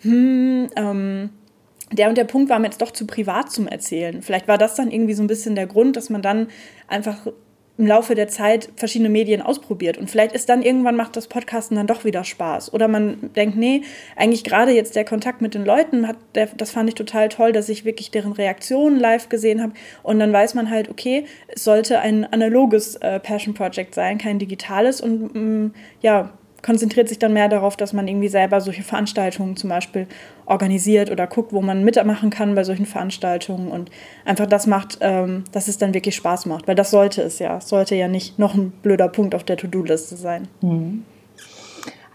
[0.00, 1.30] hm, ähm,
[1.92, 4.22] der und der Punkt war mir jetzt doch zu privat zum Erzählen.
[4.22, 6.48] Vielleicht war das dann irgendwie so ein bisschen der Grund, dass man dann
[6.88, 7.26] einfach
[7.78, 9.98] im Laufe der Zeit verschiedene Medien ausprobiert.
[9.98, 12.72] Und vielleicht ist dann irgendwann macht das Podcasten dann doch wieder Spaß.
[12.72, 13.82] Oder man denkt, nee,
[14.16, 17.52] eigentlich gerade jetzt der Kontakt mit den Leuten, hat der, das fand ich total toll,
[17.52, 19.74] dass ich wirklich deren Reaktionen live gesehen habe.
[20.02, 24.38] Und dann weiß man halt, okay, es sollte ein analoges äh, Passion Project sein, kein
[24.38, 25.02] digitales.
[25.02, 26.32] Und mh, mm, ja,
[26.66, 30.08] konzentriert sich dann mehr darauf, dass man irgendwie selber solche Veranstaltungen zum Beispiel
[30.46, 33.90] organisiert oder guckt, wo man mitmachen kann bei solchen Veranstaltungen und
[34.24, 36.66] einfach das macht, ähm, dass es dann wirklich Spaß macht.
[36.66, 37.58] Weil das sollte es ja.
[37.58, 40.48] Es sollte ja nicht noch ein blöder Punkt auf der To-Do-Liste sein.
[40.60, 41.04] Mhm.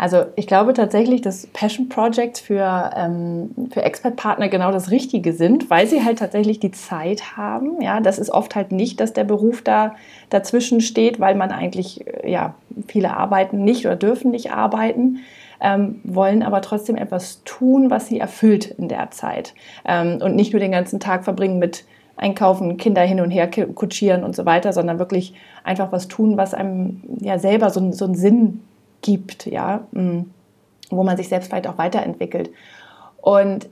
[0.01, 5.69] Also ich glaube tatsächlich, dass Passion Projects für, ähm, für Expert-Partner genau das Richtige sind,
[5.69, 7.79] weil sie halt tatsächlich die Zeit haben.
[7.83, 9.93] Ja, das ist oft halt nicht, dass der Beruf da
[10.31, 12.55] dazwischen steht, weil man eigentlich, äh, ja,
[12.87, 15.19] viele arbeiten nicht oder dürfen nicht arbeiten.
[15.61, 19.53] Ähm, wollen aber trotzdem etwas tun, was sie erfüllt in der Zeit.
[19.85, 21.85] Ähm, und nicht nur den ganzen Tag verbringen mit
[22.15, 26.55] Einkaufen, Kinder hin und her kutschieren und so weiter, sondern wirklich einfach was tun, was
[26.55, 28.61] einem ja selber so, so einen Sinn
[29.01, 30.21] gibt, ja, mm,
[30.89, 32.51] wo man sich selbst vielleicht auch weiterentwickelt.
[33.21, 33.69] Und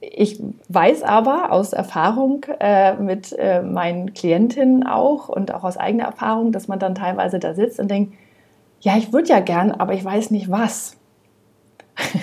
[0.00, 6.04] ich weiß aber aus Erfahrung äh, mit äh, meinen Klientinnen auch und auch aus eigener
[6.04, 8.14] Erfahrung, dass man dann teilweise da sitzt und denkt,
[8.80, 10.96] ja, ich würde ja gern, aber ich weiß nicht was.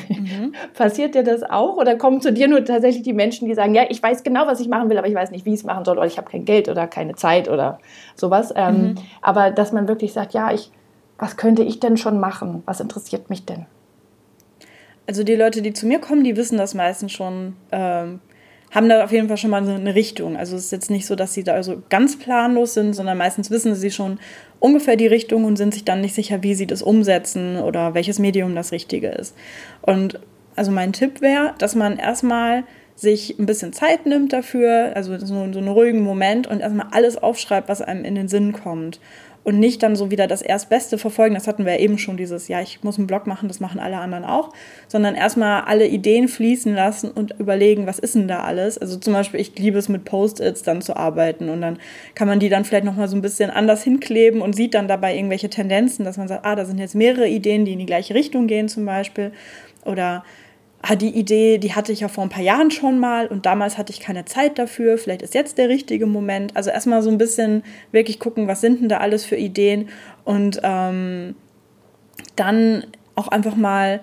[0.09, 0.53] Mhm.
[0.73, 3.83] Passiert dir das auch oder kommen zu dir nur tatsächlich die Menschen, die sagen, ja,
[3.87, 5.85] ich weiß genau, was ich machen will, aber ich weiß nicht, wie ich es machen
[5.85, 7.79] soll oder ich habe kein Geld oder keine Zeit oder
[8.15, 8.51] sowas.
[8.55, 8.95] Ähm, mhm.
[9.21, 10.69] Aber dass man wirklich sagt, ja, ich
[11.19, 12.63] was könnte ich denn schon machen?
[12.65, 13.65] Was interessiert mich denn?
[15.05, 18.21] Also die Leute, die zu mir kommen, die wissen das meistens schon, ähm,
[18.71, 20.37] haben da auf jeden Fall schon mal eine Richtung.
[20.37, 23.49] Also es ist jetzt nicht so, dass sie da also ganz planlos sind, sondern meistens
[23.49, 24.19] wissen sie schon
[24.59, 28.19] ungefähr die Richtung und sind sich dann nicht sicher, wie sie das umsetzen oder welches
[28.19, 29.35] Medium das Richtige ist.
[29.81, 30.19] Und
[30.55, 32.63] also mein Tipp wäre, dass man erstmal
[32.95, 37.17] sich ein bisschen Zeit nimmt dafür, also so, so einen ruhigen Moment und erstmal alles
[37.17, 38.99] aufschreibt, was einem in den Sinn kommt
[39.49, 41.33] und nicht dann so wieder das Erstbeste verfolgen.
[41.33, 43.79] Das hatten wir ja eben schon, dieses, ja, ich muss einen Blog machen, das machen
[43.79, 44.53] alle anderen auch,
[44.87, 48.77] sondern erstmal alle Ideen fließen lassen und überlegen, was ist denn da alles.
[48.77, 51.79] Also zum Beispiel, ich liebe es mit Post-its dann zu arbeiten und dann
[52.13, 55.15] kann man die dann vielleicht nochmal so ein bisschen anders hinkleben und sieht dann dabei
[55.15, 58.13] irgendwelche Tendenzen, dass man sagt, ah, da sind jetzt mehrere Ideen, die in die gleiche
[58.13, 59.31] Richtung gehen zum Beispiel.
[59.83, 60.23] Oder
[60.95, 63.91] die Idee, die hatte ich ja vor ein paar Jahren schon mal und damals hatte
[63.91, 66.55] ich keine Zeit dafür, vielleicht ist jetzt der richtige Moment.
[66.55, 69.89] Also erstmal so ein bisschen wirklich gucken, was sind denn da alles für Ideen
[70.23, 71.35] und ähm,
[72.35, 74.01] dann auch einfach mal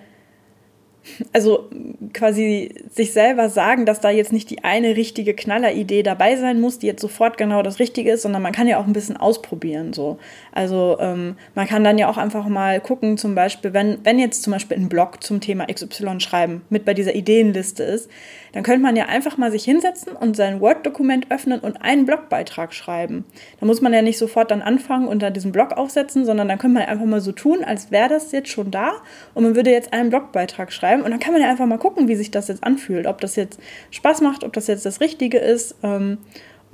[1.33, 1.69] also
[2.13, 6.79] quasi sich selber sagen, dass da jetzt nicht die eine richtige Knalleridee dabei sein muss,
[6.79, 9.93] die jetzt sofort genau das Richtige ist, sondern man kann ja auch ein bisschen ausprobieren.
[9.93, 10.19] So.
[10.57, 14.43] Also ähm, man kann dann ja auch einfach mal gucken, zum Beispiel, wenn, wenn jetzt
[14.43, 18.11] zum Beispiel ein Blog zum Thema XY schreiben mit bei dieser Ideenliste ist,
[18.55, 22.73] dann könnte man ja einfach mal sich hinsetzen und sein Word-Dokument öffnen und einen Blogbeitrag
[22.73, 23.27] schreiben.
[23.61, 26.57] Da muss man ja nicht sofort dann anfangen und dann diesen Blog aufsetzen, sondern dann
[26.57, 28.93] könnte man einfach mal so tun, als wäre das jetzt schon da
[29.35, 32.09] und man würde jetzt einen Blogbeitrag schreiben und dann kann man ja einfach mal gucken,
[32.09, 35.37] wie sich das jetzt anfühlt, ob das jetzt Spaß macht, ob das jetzt das Richtige
[35.37, 35.75] ist.
[35.83, 36.17] Ähm,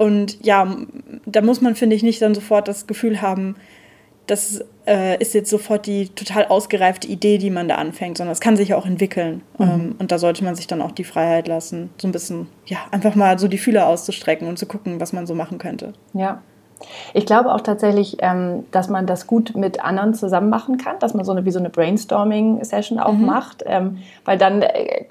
[0.03, 0.77] und ja,
[1.27, 3.55] da muss man, finde ich, nicht dann sofort das Gefühl haben,
[4.27, 8.41] das äh, ist jetzt sofort die total ausgereifte Idee, die man da anfängt, sondern es
[8.41, 9.43] kann sich ja auch entwickeln.
[9.59, 9.65] Mhm.
[9.65, 12.79] Ähm, und da sollte man sich dann auch die Freiheit lassen, so ein bisschen, ja,
[12.91, 15.93] einfach mal so die Fühler auszustrecken und zu gucken, was man so machen könnte.
[16.15, 16.43] Ja,
[17.15, 21.15] ich glaube auch tatsächlich, ähm, dass man das gut mit anderen zusammen machen kann, dass
[21.15, 23.27] man so eine wie so eine Brainstorming-Session auch mhm.
[23.27, 25.07] macht, ähm, weil dann, äh,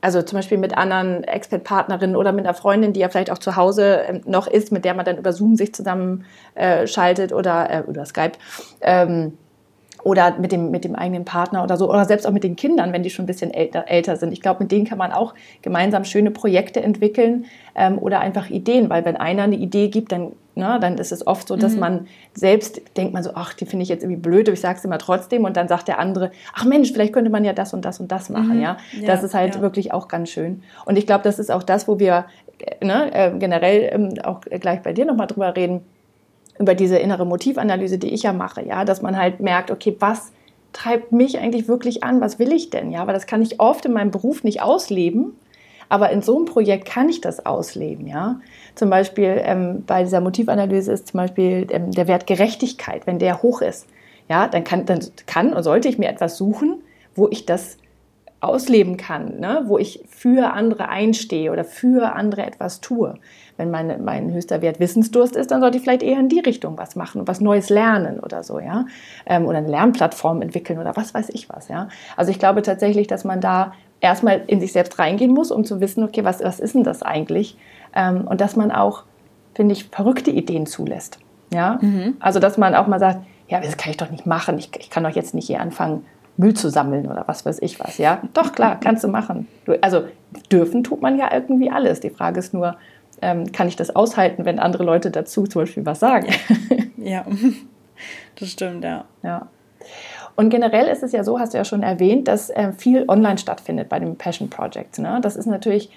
[0.00, 3.56] also zum Beispiel mit anderen Expert-Partnerinnen oder mit einer Freundin, die ja vielleicht auch zu
[3.56, 7.82] Hause ähm, noch ist, mit der man dann über Zoom sich zusammenschaltet äh, oder äh,
[7.88, 8.32] oder Skype.
[8.80, 9.38] Ähm,
[10.04, 12.92] oder mit dem, mit dem eigenen Partner oder so, oder selbst auch mit den Kindern,
[12.92, 14.32] wenn die schon ein bisschen älter, älter sind.
[14.32, 18.90] Ich glaube, mit denen kann man auch gemeinsam schöne Projekte entwickeln ähm, oder einfach Ideen,
[18.90, 21.80] weil wenn einer eine Idee gibt, dann, ne, dann ist es oft so, dass mhm.
[21.80, 24.78] man selbst denkt man so, ach, die finde ich jetzt irgendwie blöd, aber ich sage
[24.78, 27.72] es immer trotzdem und dann sagt der andere, ach Mensch, vielleicht könnte man ja das
[27.72, 28.62] und das und das machen, mhm.
[28.62, 28.76] ja?
[29.00, 29.06] ja.
[29.06, 29.60] Das ist halt ja.
[29.62, 30.62] wirklich auch ganz schön.
[30.84, 32.26] Und ich glaube, das ist auch das, wo wir
[32.58, 35.80] äh, ne, äh, generell ähm, auch gleich bei dir nochmal drüber reden,
[36.58, 40.32] über diese innere Motivanalyse, die ich ja mache, ja, dass man halt merkt, okay, was
[40.72, 42.20] treibt mich eigentlich wirklich an?
[42.20, 42.90] Was will ich denn?
[42.90, 45.36] Ja, weil das kann ich oft in meinem Beruf nicht ausleben.
[45.88, 48.40] Aber in so einem Projekt kann ich das ausleben, ja.
[48.74, 53.42] Zum Beispiel ähm, bei dieser Motivanalyse ist zum Beispiel ähm, der Wert Gerechtigkeit, wenn der
[53.42, 53.86] hoch ist,
[54.28, 56.82] ja, dann kann, dann kann und sollte ich mir etwas suchen,
[57.14, 57.76] wo ich das
[58.44, 59.62] ausleben kann, ne?
[59.66, 63.14] wo ich für andere einstehe oder für andere etwas tue.
[63.56, 66.76] Wenn meine, mein höchster Wert Wissensdurst ist, dann sollte ich vielleicht eher in die Richtung
[66.76, 68.86] was machen und was Neues lernen oder so, ja.
[69.26, 71.88] Ähm, oder eine Lernplattform entwickeln oder was weiß ich was, ja.
[72.16, 75.80] Also ich glaube tatsächlich, dass man da erstmal in sich selbst reingehen muss, um zu
[75.80, 77.56] wissen, okay, was, was ist denn das eigentlich?
[77.94, 79.04] Ähm, und dass man auch,
[79.54, 81.18] finde ich, verrückte Ideen zulässt.
[81.52, 81.78] Ja?
[81.80, 82.16] Mhm.
[82.20, 84.58] Also, dass man auch mal sagt, ja, das kann ich doch nicht machen.
[84.58, 86.04] Ich, ich kann doch jetzt nicht hier anfangen,
[86.36, 88.20] Müll zu sammeln oder was weiß ich was, ja?
[88.32, 89.46] Doch, klar, kannst du machen.
[89.64, 90.04] Du, also
[90.50, 92.00] dürfen tut man ja irgendwie alles.
[92.00, 92.76] Die Frage ist nur,
[93.22, 96.28] ähm, kann ich das aushalten, wenn andere Leute dazu zum Beispiel was sagen?
[96.96, 97.24] ja,
[98.38, 99.04] das stimmt, ja.
[99.22, 99.48] Ja.
[100.36, 103.38] Und generell ist es ja so, hast du ja schon erwähnt, dass äh, viel online
[103.38, 104.98] stattfindet bei dem Passion Project.
[104.98, 105.20] Ne?
[105.22, 105.90] Das ist natürlich,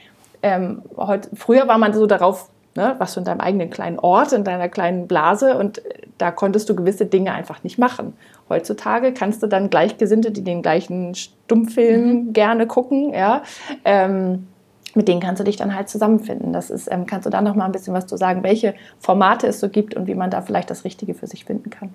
[0.43, 4.31] ähm, heute, früher war man so darauf ne, was du in deinem eigenen kleinen Ort,
[4.31, 8.13] in deiner kleinen Blase und äh, da konntest du gewisse Dinge einfach nicht machen.
[8.47, 12.33] Heutzutage kannst du dann Gleichgesinnte, die den gleichen Stummfilm mhm.
[12.33, 13.43] gerne gucken, ja,
[13.83, 14.47] ähm,
[14.95, 16.53] mit denen kannst du dich dann halt zusammenfinden.
[16.53, 19.47] Das ist, ähm, kannst du da noch mal ein bisschen was zu sagen, welche Formate
[19.47, 21.89] es so gibt und wie man da vielleicht das Richtige für sich finden kann?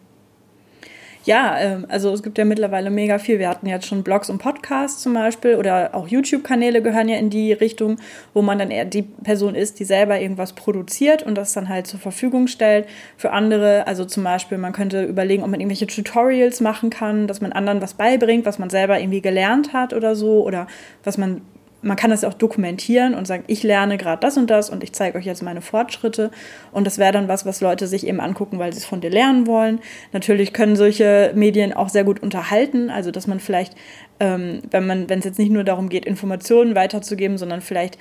[1.24, 3.38] Ja, ähm, also es gibt ja mittlerweile mega viel.
[3.38, 7.30] Wir hatten jetzt schon Blogs und Podcasts zum Beispiel oder auch YouTube-Kanäle gehören ja in
[7.30, 7.98] die Richtung,
[8.34, 11.86] wo man dann eher die Person ist, die selber irgendwas produziert und das dann halt
[11.86, 13.86] zur Verfügung stellt für andere.
[13.86, 17.80] Also zum Beispiel, man könnte überlegen, ob man irgendwelche Tutorials machen kann, dass man anderen
[17.80, 20.66] was beibringt, was man selber irgendwie gelernt hat oder so oder
[21.04, 21.42] was man
[21.82, 24.92] man kann das auch dokumentieren und sagen, ich lerne gerade das und das und ich
[24.92, 26.30] zeige euch jetzt meine Fortschritte.
[26.70, 29.10] Und das wäre dann was, was Leute sich eben angucken, weil sie es von dir
[29.10, 29.80] lernen wollen.
[30.12, 33.74] Natürlich können solche Medien auch sehr gut unterhalten, also dass man vielleicht,
[34.20, 37.98] ähm, wenn man, wenn es jetzt nicht nur darum geht, Informationen weiterzugeben, sondern vielleicht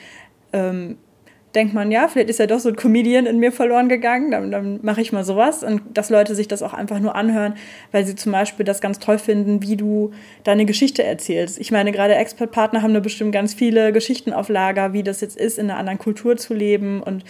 [0.54, 0.98] ähm,
[1.56, 4.52] denkt man, ja, vielleicht ist ja doch so ein Comedian in mir verloren gegangen, dann,
[4.52, 5.64] dann mache ich mal sowas.
[5.64, 7.56] Und dass Leute sich das auch einfach nur anhören,
[7.92, 10.12] weil sie zum Beispiel das ganz toll finden, wie du
[10.44, 11.60] deine Geschichte erzählst.
[11.60, 15.38] Ich meine, gerade Expert-Partner haben da bestimmt ganz viele Geschichten auf Lager, wie das jetzt
[15.38, 17.24] ist, in einer anderen Kultur zu leben und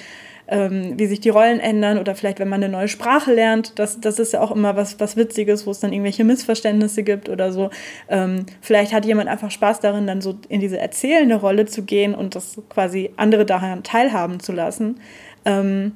[0.52, 4.02] ähm, wie sich die Rollen ändern oder vielleicht, wenn man eine neue Sprache lernt, das,
[4.02, 7.54] das ist ja auch immer was, was Witziges, wo es dann irgendwelche Missverständnisse gibt oder
[7.54, 7.70] so.
[8.10, 12.14] Ähm, vielleicht hat jemand einfach Spaß darin, dann so in diese erzählende Rolle zu gehen
[12.14, 15.00] und das quasi andere daran teilhaben zu lassen.
[15.46, 15.94] Ähm,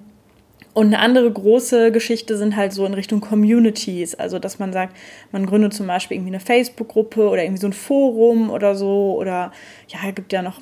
[0.73, 4.15] und eine andere große Geschichte sind halt so in Richtung Communities.
[4.15, 4.95] Also, dass man sagt,
[5.31, 9.15] man gründet zum Beispiel irgendwie eine Facebook-Gruppe oder irgendwie so ein Forum oder so.
[9.17, 9.51] Oder
[9.87, 10.59] ja, gibt ja noch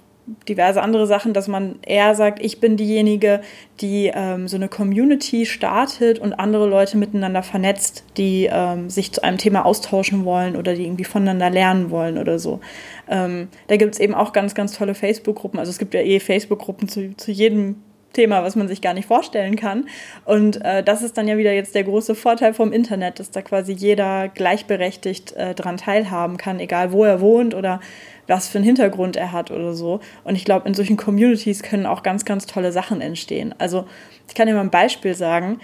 [0.47, 3.41] diverse andere Sachen, dass man eher sagt, ich bin diejenige,
[3.81, 9.23] die ähm, so eine Community startet und andere Leute miteinander vernetzt, die ähm, sich zu
[9.23, 12.61] einem Thema austauschen wollen oder die irgendwie voneinander lernen wollen oder so.
[13.09, 15.59] Ähm, da gibt es eben auch ganz, ganz tolle Facebook-Gruppen.
[15.59, 17.75] Also es gibt ja eh Facebook-Gruppen zu, zu jedem
[18.13, 19.87] Thema, was man sich gar nicht vorstellen kann.
[20.23, 23.41] Und äh, das ist dann ja wieder jetzt der große Vorteil vom Internet, dass da
[23.41, 27.81] quasi jeder gleichberechtigt äh, dran teilhaben kann, egal wo er wohnt oder
[28.27, 29.99] was für einen Hintergrund er hat oder so.
[30.23, 33.53] Und ich glaube, in solchen Communities können auch ganz, ganz tolle Sachen entstehen.
[33.57, 33.85] Also
[34.27, 35.59] ich kann dir mal ein Beispiel sagen.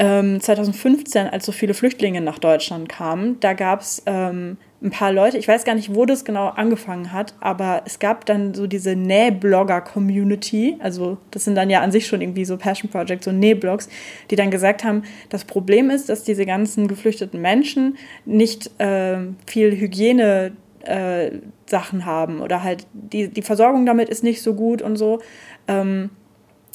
[0.00, 5.12] 2015, ähm, als so viele Flüchtlinge nach Deutschland kamen, da gab es ähm, ein paar
[5.12, 8.66] Leute, ich weiß gar nicht, wo das genau angefangen hat, aber es gab dann so
[8.66, 13.32] diese Nähblogger-Community, also das sind dann ja an sich schon irgendwie so Passion Projects, so
[13.32, 13.90] Nähblogs,
[14.30, 19.78] die dann gesagt haben, das Problem ist, dass diese ganzen geflüchteten Menschen nicht äh, viel
[19.78, 21.30] Hygiene äh,
[21.66, 25.20] Sachen haben oder halt die, die Versorgung damit ist nicht so gut und so.
[25.68, 26.10] Ähm,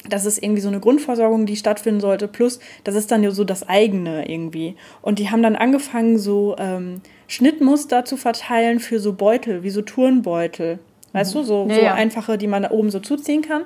[0.08, 3.44] das ist irgendwie so eine Grundversorgung, die stattfinden sollte, plus das ist dann ja so
[3.44, 4.76] das eigene irgendwie.
[5.02, 9.82] Und die haben dann angefangen, so ähm, Schnittmuster zu verteilen für so Beutel, wie so
[9.82, 10.78] Turnbeutel.
[11.12, 11.38] Weißt mhm.
[11.38, 11.94] du, so, ja, so ja.
[11.94, 13.64] einfache, die man da oben so zuziehen kann.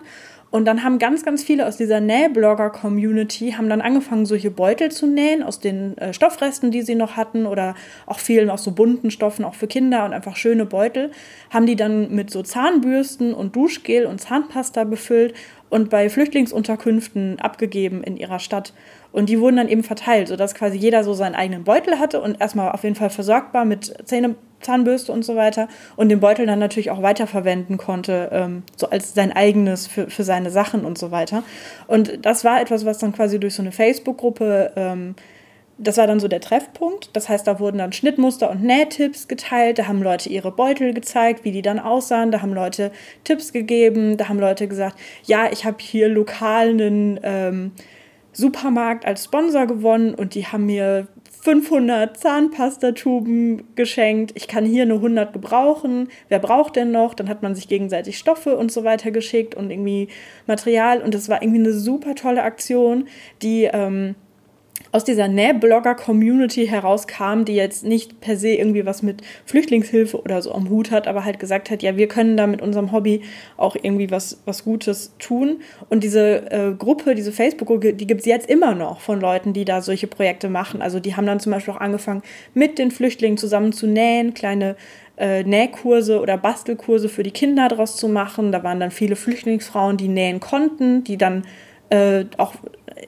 [0.50, 5.06] Und dann haben ganz, ganz viele aus dieser Nähblogger-Community haben dann angefangen, solche Beutel zu
[5.06, 9.12] nähen aus den äh, Stoffresten, die sie noch hatten oder auch vielen aus so bunten
[9.12, 11.12] Stoffen, auch für Kinder und einfach schöne Beutel.
[11.50, 15.34] Haben die dann mit so Zahnbürsten und Duschgel und Zahnpasta befüllt
[15.68, 18.74] und bei Flüchtlingsunterkünften abgegeben in ihrer Stadt.
[19.12, 22.40] Und die wurden dann eben verteilt, sodass quasi jeder so seinen eigenen Beutel hatte und
[22.40, 26.46] erstmal auf jeden Fall versorgt war mit Zähne, Zahnbürste und so weiter und den Beutel
[26.46, 30.99] dann natürlich auch weiterverwenden konnte, ähm, so als sein eigenes für, für seine Sachen und
[30.99, 31.42] so weiter.
[31.87, 35.14] Und das war etwas, was dann quasi durch so eine Facebook-Gruppe ähm,
[35.83, 37.09] das war dann so der Treffpunkt.
[37.14, 39.79] Das heißt, da wurden dann Schnittmuster und Nähtipps geteilt.
[39.79, 42.31] Da haben Leute ihre Beutel gezeigt, wie die dann aussahen.
[42.31, 42.92] Da haben Leute
[43.25, 44.18] Tipps gegeben.
[44.18, 47.73] Da haben Leute gesagt, ja, ich habe hier lokal einen ähm,
[48.33, 51.09] Supermarkt als Sponsor gewonnen und die haben mir
[51.42, 54.33] 500 Zahnpastatuben geschenkt.
[54.35, 56.09] Ich kann hier nur 100 gebrauchen.
[56.29, 57.14] Wer braucht denn noch?
[57.14, 60.09] Dann hat man sich gegenseitig Stoffe und so weiter geschickt und irgendwie
[60.46, 61.00] Material.
[61.00, 63.09] Und das war irgendwie eine super tolle Aktion,
[63.42, 63.64] die...
[63.64, 64.14] Ähm,
[64.92, 70.52] aus dieser Nähblogger-Community herauskam, die jetzt nicht per se irgendwie was mit Flüchtlingshilfe oder so
[70.52, 73.22] am Hut hat, aber halt gesagt hat, ja, wir können da mit unserem Hobby
[73.56, 75.60] auch irgendwie was, was Gutes tun.
[75.88, 79.64] Und diese äh, Gruppe, diese Facebook-Gruppe, die gibt es jetzt immer noch von Leuten, die
[79.64, 80.82] da solche Projekte machen.
[80.82, 82.22] Also die haben dann zum Beispiel auch angefangen,
[82.54, 84.76] mit den Flüchtlingen zusammen zu nähen, kleine
[85.16, 88.50] äh, Nähkurse oder Bastelkurse für die Kinder draus zu machen.
[88.50, 91.44] Da waren dann viele Flüchtlingsfrauen, die nähen konnten, die dann
[91.90, 92.54] äh, auch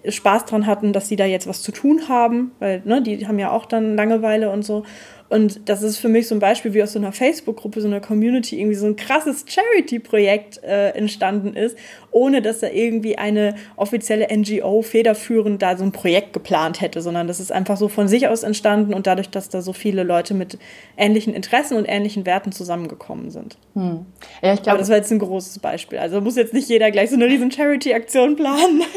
[0.08, 3.38] Spaß dran hatten, dass sie da jetzt was zu tun haben, weil ne, die haben
[3.38, 4.84] ja auch dann Langeweile und so.
[5.32, 8.00] Und das ist für mich so ein Beispiel, wie aus so einer Facebook-Gruppe, so einer
[8.00, 11.74] Community irgendwie so ein krasses Charity-Projekt äh, entstanden ist,
[12.10, 17.28] ohne dass da irgendwie eine offizielle NGO federführend da so ein Projekt geplant hätte, sondern
[17.28, 20.34] das ist einfach so von sich aus entstanden und dadurch, dass da so viele Leute
[20.34, 20.58] mit
[20.98, 23.56] ähnlichen Interessen und ähnlichen Werten zusammengekommen sind.
[23.72, 24.04] Hm.
[24.42, 25.96] Ja, ich glaube, das war jetzt ein großes Beispiel.
[25.96, 28.82] Also muss jetzt nicht jeder gleich so eine riesen Charity-Aktion planen.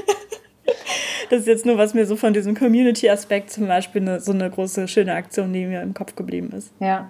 [1.29, 4.49] Das ist jetzt nur, was mir so von diesem Community-Aspekt zum Beispiel eine, so eine
[4.49, 6.71] große, schöne Aktion, die mir im Kopf geblieben ist.
[6.79, 7.09] Ja.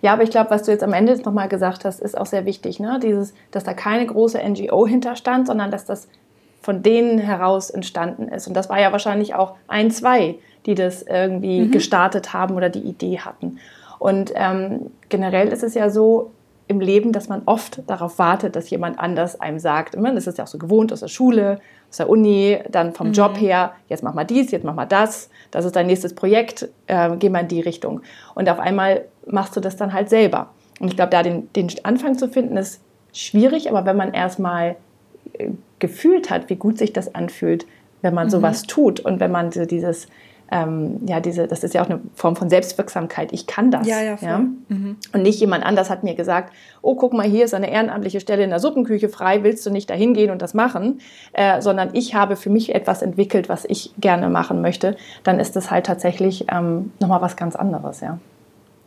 [0.00, 2.44] Ja, aber ich glaube, was du jetzt am Ende nochmal gesagt hast, ist auch sehr
[2.44, 3.00] wichtig, ne?
[3.02, 6.08] Dieses, dass da keine große NGO hinterstand, sondern dass das
[6.60, 8.46] von denen heraus entstanden ist.
[8.46, 10.36] Und das war ja wahrscheinlich auch ein, zwei,
[10.66, 11.70] die das irgendwie mhm.
[11.70, 13.58] gestartet haben oder die Idee hatten.
[13.98, 16.32] Und ähm, generell ist es ja so,
[16.72, 19.94] im Leben, dass man oft darauf wartet, dass jemand anders einem sagt.
[19.94, 21.60] Das ist ja auch so gewohnt aus der Schule,
[21.92, 23.12] aus der Uni, dann vom mhm.
[23.12, 26.70] Job her, jetzt mach mal dies, jetzt mach mal das, das ist dein nächstes Projekt,
[26.86, 28.00] äh, geh mal in die Richtung.
[28.34, 30.48] Und auf einmal machst du das dann halt selber.
[30.80, 32.80] Und ich glaube, da den, den Anfang zu finden, ist
[33.12, 34.76] schwierig, aber wenn man erstmal
[35.34, 35.50] äh,
[35.80, 37.66] gefühlt hat, wie gut sich das anfühlt,
[38.00, 38.30] wenn man mhm.
[38.30, 40.06] sowas tut und wenn man so dieses
[40.52, 43.32] ähm, ja, diese, das ist ja auch eine Form von Selbstwirksamkeit.
[43.32, 43.86] Ich kann das.
[43.86, 44.28] Ja, ja, voll.
[44.28, 44.38] ja?
[44.38, 44.96] Mhm.
[45.12, 48.44] Und nicht jemand anders hat mir gesagt, oh, guck mal, hier ist eine ehrenamtliche Stelle
[48.44, 51.00] in der Suppenküche frei, willst du nicht da hingehen und das machen?
[51.32, 54.96] Äh, sondern ich habe für mich etwas entwickelt, was ich gerne machen möchte.
[55.24, 58.18] Dann ist das halt tatsächlich ähm, nochmal was ganz anderes, ja.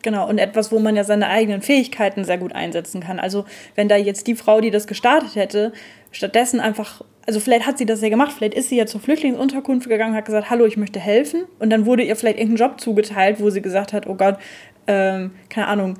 [0.03, 3.19] Genau, und etwas, wo man ja seine eigenen Fähigkeiten sehr gut einsetzen kann.
[3.19, 5.73] Also wenn da jetzt die Frau, die das gestartet hätte,
[6.11, 9.89] stattdessen einfach, also vielleicht hat sie das ja gemacht, vielleicht ist sie ja zur Flüchtlingsunterkunft
[9.89, 11.45] gegangen, hat gesagt, hallo, ich möchte helfen.
[11.59, 14.37] Und dann wurde ihr vielleicht irgendein Job zugeteilt, wo sie gesagt hat, oh Gott,
[14.87, 15.97] ähm, keine Ahnung,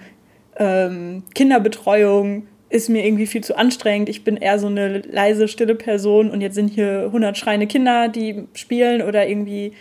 [0.57, 4.09] ähm, Kinderbetreuung ist mir irgendwie viel zu anstrengend.
[4.09, 8.07] Ich bin eher so eine leise, stille Person und jetzt sind hier 100 schreiende Kinder,
[8.07, 9.73] die spielen oder irgendwie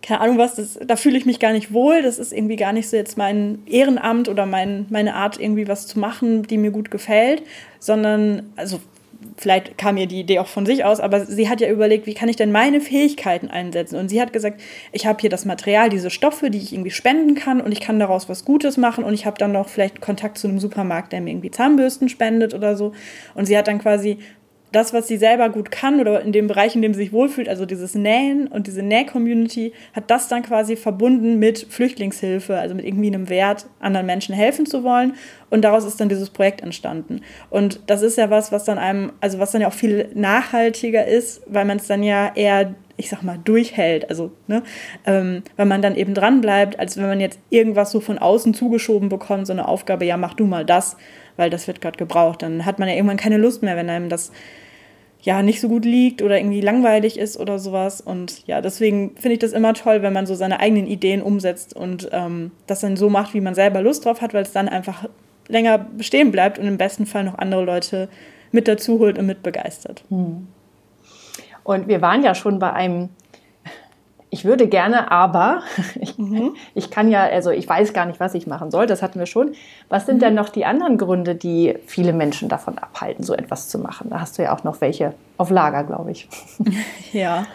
[0.00, 2.02] keine Ahnung was, das, da fühle ich mich gar nicht wohl.
[2.02, 5.86] Das ist irgendwie gar nicht so jetzt mein Ehrenamt oder mein, meine Art, irgendwie was
[5.86, 7.42] zu machen, die mir gut gefällt,
[7.80, 8.80] sondern, also
[9.36, 12.14] vielleicht kam ihr die Idee auch von sich aus, aber sie hat ja überlegt, wie
[12.14, 13.96] kann ich denn meine Fähigkeiten einsetzen?
[13.96, 14.60] Und sie hat gesagt,
[14.92, 17.98] ich habe hier das Material, diese Stoffe, die ich irgendwie spenden kann und ich kann
[17.98, 21.20] daraus was Gutes machen und ich habe dann noch vielleicht Kontakt zu einem Supermarkt, der
[21.20, 22.92] mir irgendwie Zahnbürsten spendet oder so.
[23.34, 24.18] Und sie hat dann quasi
[24.72, 27.48] das, was sie selber gut kann oder in dem Bereich, in dem sie sich wohlfühlt,
[27.48, 32.84] also dieses Nähen und diese Näh-Community, hat das dann quasi verbunden mit Flüchtlingshilfe, also mit
[32.84, 35.14] irgendwie einem Wert, anderen Menschen helfen zu wollen.
[35.50, 37.22] Und daraus ist dann dieses Projekt entstanden.
[37.48, 41.06] Und das ist ja was, was dann einem, also was dann ja auch viel nachhaltiger
[41.06, 44.10] ist, weil man es dann ja eher, ich sag mal, durchhält.
[44.10, 44.62] Also, ne,
[45.06, 48.52] ähm, weil man dann eben dran bleibt, als wenn man jetzt irgendwas so von außen
[48.52, 50.96] zugeschoben bekommt, so eine Aufgabe, ja, mach du mal das
[51.38, 52.42] weil das wird gerade gebraucht.
[52.42, 54.32] Dann hat man ja irgendwann keine Lust mehr, wenn einem das
[55.22, 58.00] ja nicht so gut liegt oder irgendwie langweilig ist oder sowas.
[58.00, 61.74] Und ja, deswegen finde ich das immer toll, wenn man so seine eigenen Ideen umsetzt
[61.74, 64.68] und ähm, das dann so macht, wie man selber Lust drauf hat, weil es dann
[64.68, 65.08] einfach
[65.46, 68.08] länger bestehen bleibt und im besten Fall noch andere Leute
[68.50, 70.04] mit dazu holt und mit begeistert.
[70.08, 70.48] Hm.
[71.68, 73.10] Und wir waren ja schon bei einem
[74.30, 75.62] ich würde gerne, aber
[76.00, 76.54] ich, mhm.
[76.74, 79.26] ich, kann ja, also ich weiß gar nicht, was ich machen soll, das hatten wir
[79.26, 79.52] schon.
[79.90, 80.20] Was sind mhm.
[80.20, 84.08] denn noch die anderen Gründe, die viele Menschen davon abhalten, so etwas zu machen?
[84.08, 86.28] Da hast du ja auch noch welche auf Lager, glaube ich.
[87.12, 87.46] Ja,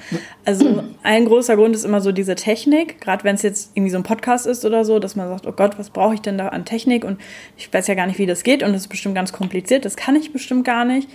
[0.45, 3.97] also ein großer Grund ist immer so diese Technik, gerade wenn es jetzt irgendwie so
[3.97, 6.47] ein Podcast ist oder so, dass man sagt, oh Gott, was brauche ich denn da
[6.47, 7.20] an Technik und
[7.55, 9.95] ich weiß ja gar nicht, wie das geht und das ist bestimmt ganz kompliziert, das
[9.95, 11.07] kann ich bestimmt gar nicht.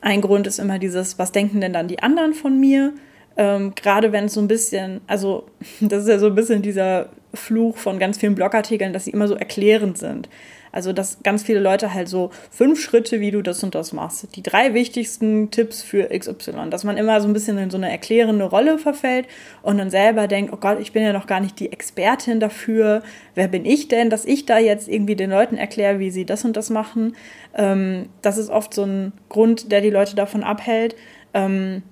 [0.00, 2.92] Ein Grund ist immer dieses, was denken denn dann die anderen von mir?
[3.36, 5.46] Ähm, Gerade wenn es so ein bisschen, also
[5.80, 9.28] das ist ja so ein bisschen dieser Fluch von ganz vielen Blogartikeln, dass sie immer
[9.28, 10.28] so erklärend sind.
[10.72, 14.36] Also, dass ganz viele Leute halt so fünf Schritte, wie du das und das machst.
[14.36, 16.70] Die drei wichtigsten Tipps für XY.
[16.70, 19.26] Dass man immer so ein bisschen in so eine erklärende Rolle verfällt
[19.62, 23.02] und dann selber denkt, oh Gott, ich bin ja noch gar nicht die Expertin dafür.
[23.34, 26.44] Wer bin ich denn, dass ich da jetzt irgendwie den Leuten erkläre, wie sie das
[26.44, 27.16] und das machen?
[27.54, 30.94] Ähm, das ist oft so ein Grund, der die Leute davon abhält.
[31.34, 31.82] Ähm,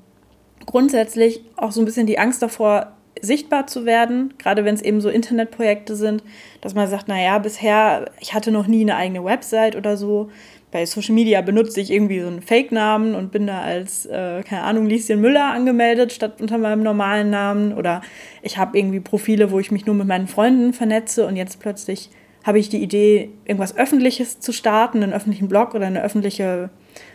[0.67, 5.01] grundsätzlich auch so ein bisschen die Angst davor, sichtbar zu werden, gerade wenn es eben
[5.01, 6.23] so Internetprojekte sind,
[6.61, 10.31] dass man sagt, naja, bisher, ich hatte noch nie eine eigene Website oder so.
[10.71, 14.63] Bei Social Media benutze ich irgendwie so einen Fake-Namen und bin da als, äh, keine
[14.63, 17.73] Ahnung, Lieschen Müller angemeldet, statt unter meinem normalen Namen.
[17.73, 18.03] Oder
[18.43, 22.11] ich habe irgendwie Profile, wo ich mich nur mit meinen Freunden vernetze und jetzt plötzlich
[22.45, 26.71] habe ich die Idee, irgendwas Öffentliches zu starten, einen öffentlichen Blog oder eine öffentliche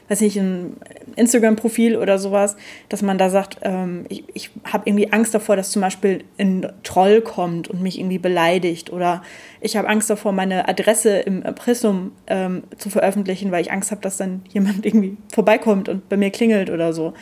[0.09, 0.77] weiß nicht, ein
[1.15, 2.55] Instagram-Profil oder sowas,
[2.89, 6.71] dass man da sagt, ähm, ich, ich habe irgendwie Angst davor, dass zum Beispiel ein
[6.83, 9.21] Troll kommt und mich irgendwie beleidigt oder
[9.61, 14.01] ich habe Angst davor, meine Adresse im Impressum ähm, zu veröffentlichen, weil ich Angst habe,
[14.01, 17.13] dass dann jemand irgendwie vorbeikommt und bei mir klingelt oder so.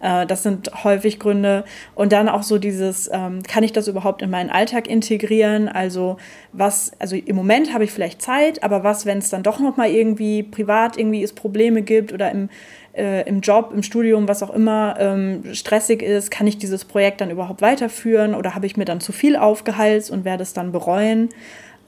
[0.00, 1.64] Äh, das sind häufig Gründe.
[1.94, 5.68] Und dann auch so dieses, ähm, kann ich das überhaupt in meinen Alltag integrieren?
[5.68, 6.16] Also
[6.52, 9.90] was, also im Moment habe ich vielleicht Zeit, aber was, wenn es dann doch nochmal
[9.90, 12.48] irgendwie privat irgendwie es Probleme gibt oder im,
[12.94, 17.20] äh, im Job, im Studium, was auch immer ähm, stressig ist, kann ich dieses Projekt
[17.20, 20.72] dann überhaupt weiterführen oder habe ich mir dann zu viel aufgeheizt und werde es dann
[20.72, 21.28] bereuen?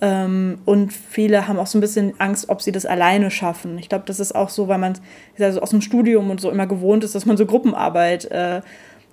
[0.00, 3.78] Ähm, und viele haben auch so ein bisschen Angst, ob sie das alleine schaffen.
[3.78, 4.94] Ich glaube, das ist auch so, weil man
[5.38, 8.60] also aus dem Studium und so immer gewohnt ist, dass man so Gruppenarbeit äh,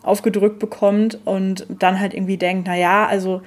[0.04, 3.42] aufgedrückt bekommt und dann halt irgendwie denkt, naja, also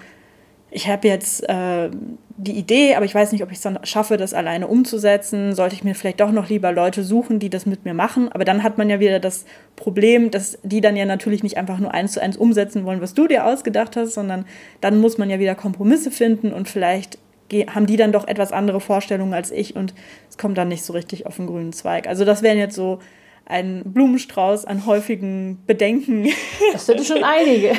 [0.70, 1.88] ich habe jetzt äh,
[2.36, 5.54] die Idee, aber ich weiß nicht, ob ich es dann schaffe, das alleine umzusetzen.
[5.54, 8.30] Sollte ich mir vielleicht doch noch lieber Leute suchen, die das mit mir machen.
[8.30, 11.78] Aber dann hat man ja wieder das Problem, dass die dann ja natürlich nicht einfach
[11.78, 14.44] nur eins zu eins umsetzen wollen, was du dir ausgedacht hast, sondern
[14.80, 17.18] dann muss man ja wieder Kompromisse finden und vielleicht
[17.52, 19.94] haben die dann doch etwas andere Vorstellungen als ich und
[20.28, 22.06] es kommt dann nicht so richtig auf den grünen Zweig.
[22.06, 22.98] Also das wären jetzt so
[23.46, 26.28] ein Blumenstrauß an häufigen Bedenken.
[26.72, 27.72] Das sind schon einige.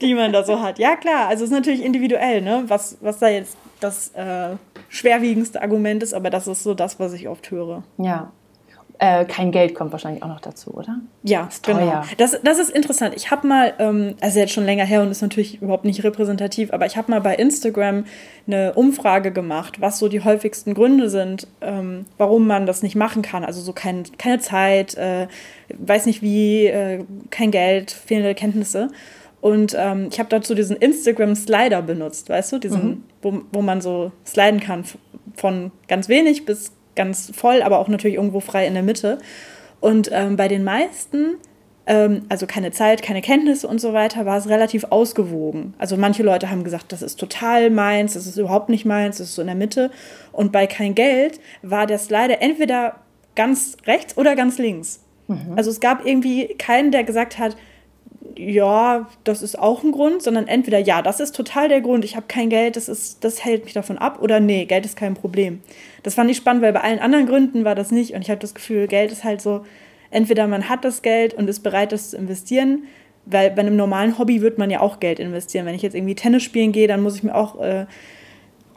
[0.00, 0.78] Die man da so hat.
[0.78, 2.64] Ja, klar, also es ist natürlich individuell, ne?
[2.68, 4.50] was, was da jetzt das äh,
[4.88, 7.82] schwerwiegendste Argument ist, aber das ist so das, was ich oft höre.
[7.96, 8.32] Ja,
[8.98, 10.98] äh, kein Geld kommt wahrscheinlich auch noch dazu, oder?
[11.22, 12.02] Ja, ist genau.
[12.16, 13.14] Das, das ist interessant.
[13.16, 16.72] Ich habe mal, ähm, also jetzt schon länger her und ist natürlich überhaupt nicht repräsentativ,
[16.72, 18.04] aber ich habe mal bei Instagram
[18.46, 23.22] eine Umfrage gemacht, was so die häufigsten Gründe sind, ähm, warum man das nicht machen
[23.22, 23.44] kann.
[23.44, 25.28] Also so kein, keine Zeit, äh,
[25.78, 28.88] weiß nicht wie, äh, kein Geld, fehlende Kenntnisse.
[29.40, 33.04] Und ähm, ich habe dazu diesen Instagram-Slider benutzt, weißt du, diesen, mhm.
[33.22, 34.84] wo, wo man so sliden kann
[35.36, 39.18] von ganz wenig bis ganz voll, aber auch natürlich irgendwo frei in der Mitte.
[39.80, 41.36] Und ähm, bei den meisten,
[41.86, 45.72] ähm, also keine Zeit, keine Kenntnisse und so weiter, war es relativ ausgewogen.
[45.78, 49.28] Also manche Leute haben gesagt, das ist total meins, das ist überhaupt nicht meins, das
[49.28, 49.90] ist so in der Mitte.
[50.32, 52.96] Und bei kein Geld war der Slider entweder
[53.36, 55.00] ganz rechts oder ganz links.
[55.28, 55.54] Mhm.
[55.56, 57.56] Also es gab irgendwie keinen, der gesagt hat,
[58.36, 62.16] ja, das ist auch ein Grund, sondern entweder ja, das ist total der Grund, ich
[62.16, 65.14] habe kein Geld, das, ist, das hält mich davon ab, oder nee, Geld ist kein
[65.14, 65.60] Problem.
[66.02, 68.40] Das fand ich spannend, weil bei allen anderen Gründen war das nicht und ich habe
[68.40, 69.64] das Gefühl, Geld ist halt so,
[70.10, 72.84] entweder man hat das Geld und ist bereit, das zu investieren,
[73.26, 75.66] weil bei einem normalen Hobby wird man ja auch Geld investieren.
[75.66, 77.86] Wenn ich jetzt irgendwie Tennis spielen gehe, dann muss ich mir auch äh,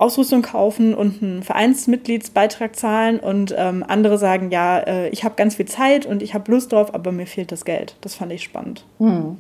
[0.02, 5.56] Ausrüstung kaufen und einen Vereinsmitgliedsbeitrag zahlen und ähm, andere sagen, ja, äh, ich habe ganz
[5.56, 7.95] viel Zeit und ich habe Lust drauf, aber mir fehlt das Geld.
[8.02, 8.84] Das fand ich spannend.
[8.99, 9.38] Hm.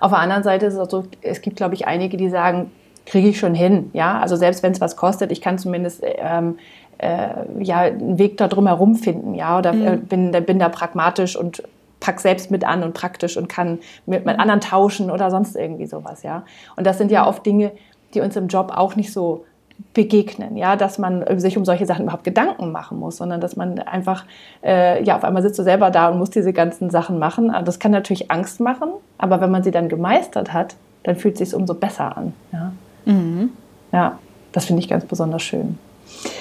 [0.00, 2.70] Auf der anderen Seite ist es auch so, es gibt, glaube ich, einige, die sagen,
[3.06, 3.90] kriege ich schon hin.
[3.94, 6.58] Ja, also selbst wenn es was kostet, ich kann zumindest ähm,
[6.98, 7.28] äh,
[7.60, 9.34] ja, einen Weg da drum herum finden.
[9.34, 10.06] Ja, oder äh, mhm.
[10.06, 11.62] bin, bin da pragmatisch und
[12.00, 15.86] pack selbst mit an und praktisch und kann mit, mit anderen tauschen oder sonst irgendwie
[15.86, 16.22] sowas.
[16.22, 16.44] Ja,
[16.76, 17.72] und das sind ja oft Dinge,
[18.12, 19.44] die uns im Job auch nicht so
[19.92, 23.78] begegnen, ja, dass man sich um solche Sachen überhaupt Gedanken machen muss, sondern dass man
[23.78, 24.24] einfach,
[24.62, 27.50] äh, ja, auf einmal sitzt du selber da und muss diese ganzen Sachen machen.
[27.50, 31.40] Also das kann natürlich Angst machen, aber wenn man sie dann gemeistert hat, dann fühlt
[31.40, 32.32] es sich umso besser an.
[32.52, 32.72] Ja,
[33.04, 33.50] mhm.
[33.92, 34.18] ja
[34.52, 35.78] das finde ich ganz besonders schön.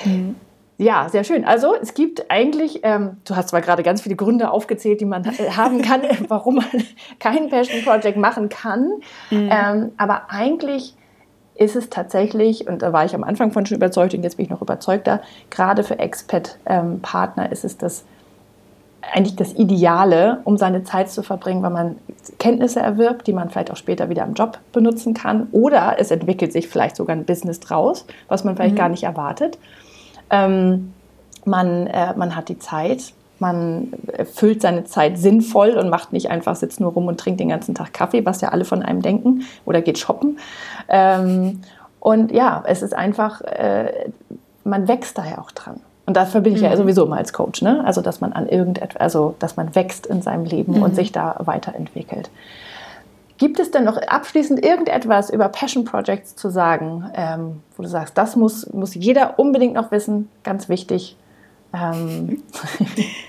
[0.05, 0.35] Mhm.
[0.77, 1.45] Ja, sehr schön.
[1.45, 5.25] Also es gibt eigentlich, ähm, du hast zwar gerade ganz viele Gründe aufgezählt, die man
[5.55, 6.65] haben kann, warum man
[7.19, 8.89] kein Passion Project machen kann,
[9.29, 9.49] mhm.
[9.51, 10.95] ähm, aber eigentlich
[11.55, 14.45] ist es tatsächlich, und da war ich am Anfang von schon überzeugt und jetzt bin
[14.45, 18.03] ich noch überzeugter, gerade für Expat-Partner ist es das
[19.11, 21.97] eigentlich das Ideale, um seine Zeit zu verbringen, weil man
[22.39, 25.47] Kenntnisse erwirbt, die man vielleicht auch später wieder im Job benutzen kann.
[25.51, 28.79] Oder es entwickelt sich vielleicht sogar ein Business draus, was man vielleicht mhm.
[28.79, 29.57] gar nicht erwartet.
[30.29, 30.93] Ähm,
[31.45, 33.13] man, äh, man hat die Zeit,
[33.43, 33.93] man
[34.33, 37.75] füllt seine Zeit sinnvoll und macht nicht einfach, sitzt nur rum und trinkt den ganzen
[37.75, 40.39] Tag Kaffee, was ja alle von einem denken, oder geht shoppen.
[40.87, 41.61] Ähm,
[41.99, 44.09] und ja, es ist einfach, äh,
[44.63, 45.81] man wächst da ja auch dran.
[46.05, 46.67] Und dafür bin ich mhm.
[46.67, 47.83] ja sowieso immer als Coach, ne?
[47.85, 50.83] Also, dass man an irgendetwas, also, dass man wächst in seinem Leben mhm.
[50.83, 52.29] und sich da weiterentwickelt.
[53.37, 58.17] Gibt es denn noch abschließend irgendetwas über Passion Projects zu sagen, ähm, wo du sagst,
[58.17, 61.17] das muss, muss jeder unbedingt noch wissen, ganz wichtig?
[61.73, 62.43] Ähm.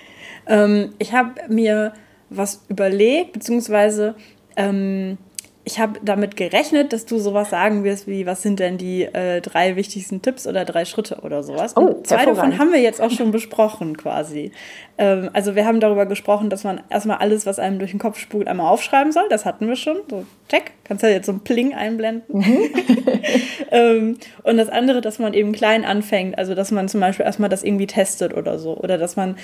[0.47, 1.92] ähm, ich habe mir
[2.30, 4.14] was überlegt, beziehungsweise
[4.57, 5.18] ähm,
[5.66, 9.40] ich habe damit gerechnet, dass du sowas sagen wirst wie, was sind denn die äh,
[9.40, 11.72] drei wichtigsten Tipps oder drei Schritte oder sowas.
[11.72, 14.53] Und oh, zwei davon haben wir jetzt auch schon besprochen quasi.
[14.99, 18.18] Ähm, also wir haben darüber gesprochen, dass man erstmal alles, was einem durch den Kopf
[18.18, 19.24] spult, einmal aufschreiben soll.
[19.30, 19.97] Das hatten wir schon.
[20.11, 20.72] So, check.
[20.84, 22.40] Kannst ja jetzt so ein Pling einblenden.
[22.40, 22.59] Mhm.
[23.70, 26.36] ähm, und das andere, dass man eben klein anfängt.
[26.36, 28.76] Also dass man zum Beispiel erstmal das irgendwie testet oder so.
[28.76, 29.36] Oder dass man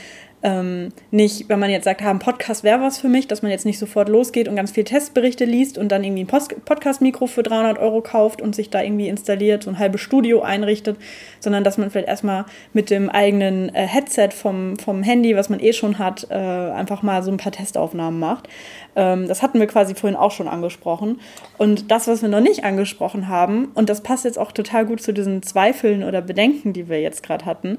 [0.43, 3.51] ähm, nicht, wenn man jetzt sagt, ha, ein Podcast wäre was für mich, dass man
[3.51, 7.43] jetzt nicht sofort losgeht und ganz viel Testberichte liest und dann irgendwie ein Podcast-Mikro für
[7.43, 10.97] 300 Euro kauft und sich da irgendwie installiert, so ein halbes Studio einrichtet,
[11.41, 15.61] sondern dass man vielleicht erstmal mit dem eigenen äh, Headset vom, vom Handy, was man
[15.61, 18.49] eh schon hat, äh, einfach mal so ein paar Testaufnahmen macht.
[18.97, 21.20] Ähm, das hatten wir quasi vorhin auch schon angesprochen.
[21.59, 25.03] Und das, was wir noch nicht angesprochen haben, und das passt jetzt auch total gut
[25.03, 27.78] zu diesen Zweifeln oder Bedenken, die wir jetzt gerade hatten,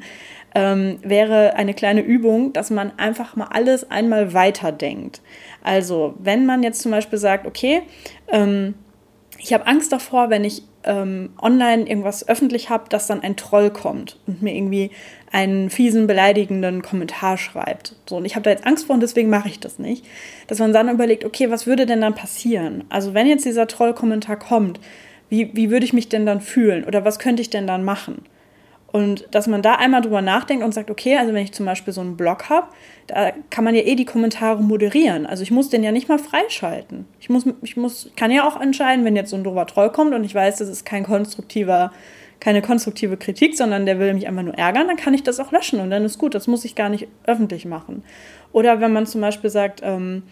[0.54, 5.22] ähm, wäre eine kleine Übung, dass man einfach mal alles einmal weiterdenkt.
[5.64, 7.84] Also, wenn man jetzt zum Beispiel sagt, okay,
[8.28, 8.76] ähm,
[9.38, 13.70] ich habe Angst davor, wenn ich ähm, online irgendwas öffentlich habe, dass dann ein Troll
[13.70, 14.92] kommt und mir irgendwie
[15.32, 17.96] einen fiesen, beleidigenden Kommentar schreibt.
[18.08, 20.06] So, und ich habe da jetzt Angst vor und deswegen mache ich das nicht.
[20.48, 22.84] Dass man dann überlegt, okay, was würde denn dann passieren?
[22.90, 24.80] Also, wenn jetzt dieser Troll-Kommentar kommt,
[25.30, 28.26] wie, wie würde ich mich denn dann fühlen oder was könnte ich denn dann machen?
[28.92, 31.94] Und dass man da einmal drüber nachdenkt und sagt, okay, also wenn ich zum Beispiel
[31.94, 32.68] so einen Blog habe,
[33.08, 35.26] da kann man ja eh die Kommentare moderieren.
[35.26, 37.06] Also ich muss den ja nicht mal freischalten.
[37.20, 40.14] Ich muss, ich muss, kann ja auch entscheiden, wenn jetzt so ein doofer Troll kommt
[40.14, 41.94] und ich weiß, das ist kein konstruktiver,
[42.42, 45.54] keine konstruktive Kritik, sondern der will mich einfach nur ärgern, dann kann ich das auch
[45.54, 46.36] löschen und dann ist gut.
[46.36, 48.04] Das muss ich gar nicht öffentlich machen.
[48.52, 50.24] Oder wenn man zum Beispiel sagt, ähm,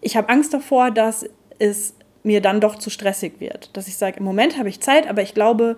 [0.00, 3.76] ich habe Angst davor, dass es mir dann doch zu stressig wird.
[3.76, 5.76] Dass ich sage, im Moment habe ich Zeit, aber ich glaube,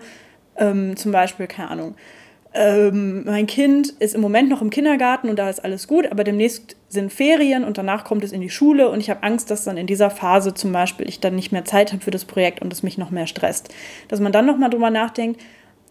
[0.57, 1.95] ähm, zum Beispiel, keine Ahnung,
[2.53, 6.23] ähm, mein Kind ist im Moment noch im Kindergarten und da ist alles gut, aber
[6.23, 9.65] demnächst sind Ferien und danach kommt es in die Schule und ich habe Angst, dass
[9.65, 12.61] dann in dieser Phase zum Beispiel ich dann nicht mehr Zeit habe für das Projekt
[12.61, 13.73] und es mich noch mehr stresst.
[14.07, 15.39] Dass man dann nochmal drüber nachdenkt,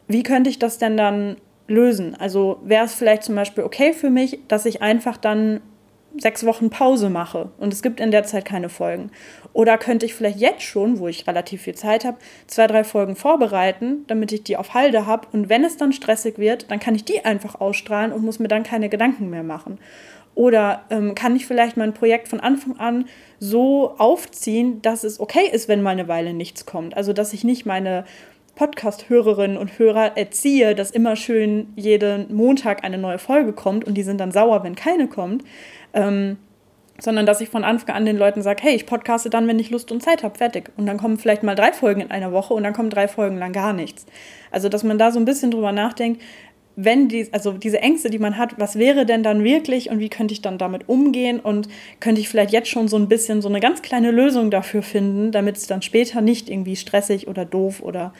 [0.08, 1.36] wie könnte ich das denn dann
[1.68, 2.16] lösen?
[2.18, 5.60] Also wäre es vielleicht zum Beispiel okay für mich, dass ich einfach dann
[6.20, 9.10] sechs Wochen Pause mache und es gibt in der Zeit keine Folgen.
[9.52, 13.16] Oder könnte ich vielleicht jetzt schon, wo ich relativ viel Zeit habe, zwei, drei Folgen
[13.16, 16.94] vorbereiten, damit ich die auf Halde habe und wenn es dann stressig wird, dann kann
[16.94, 19.78] ich die einfach ausstrahlen und muss mir dann keine Gedanken mehr machen.
[20.34, 23.06] Oder ähm, kann ich vielleicht mein Projekt von Anfang an
[23.40, 26.96] so aufziehen, dass es okay ist, wenn mal eine Weile nichts kommt.
[26.96, 28.04] Also dass ich nicht meine
[28.58, 34.02] Podcast-Hörerinnen und Hörer erziehe, dass immer schön jeden Montag eine neue Folge kommt und die
[34.02, 35.44] sind dann sauer, wenn keine kommt,
[35.92, 36.36] ähm,
[37.00, 39.70] sondern dass ich von Anfang an den Leuten sage, hey, ich podcaste dann, wenn ich
[39.70, 40.70] Lust und Zeit habe, fertig.
[40.76, 43.38] Und dann kommen vielleicht mal drei Folgen in einer Woche und dann kommen drei Folgen
[43.38, 44.06] lang gar nichts.
[44.50, 46.20] Also, dass man da so ein bisschen drüber nachdenkt,
[46.80, 50.08] wenn die, also diese Ängste, die man hat, was wäre denn dann wirklich und wie
[50.08, 51.68] könnte ich dann damit umgehen und
[51.98, 55.32] könnte ich vielleicht jetzt schon so ein bisschen so eine ganz kleine Lösung dafür finden,
[55.32, 58.12] damit es dann später nicht irgendwie stressig oder doof oder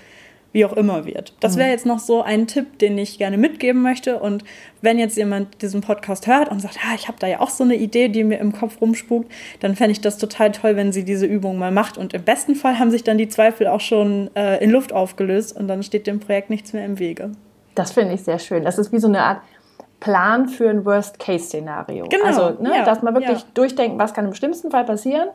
[0.53, 1.35] wie auch immer wird.
[1.41, 1.73] Das wäre mhm.
[1.73, 4.19] jetzt noch so ein Tipp, den ich gerne mitgeben möchte.
[4.19, 4.45] Und
[4.81, 7.65] wenn jetzt jemand diesen Podcast hört und sagt, ah, ich habe da ja auch so
[7.65, 9.31] eine Idee, die mir im Kopf rumspukt,
[9.61, 11.99] dann fände ich das total toll, wenn sie diese Übung mal macht.
[11.99, 15.55] Und im besten Fall haben sich dann die Zweifel auch schon äh, in Luft aufgelöst
[15.57, 17.33] und dann steht dem Projekt nichts mehr im Wege.
[17.75, 18.65] Das finde ich sehr schön.
[18.65, 19.43] Das ist wie so eine Art
[20.01, 22.07] Plan für ein Worst-Case-Szenario.
[22.09, 23.47] Genau, also, ne, ja, dass man wirklich ja.
[23.55, 25.29] durchdenken, was kann im schlimmsten Fall passieren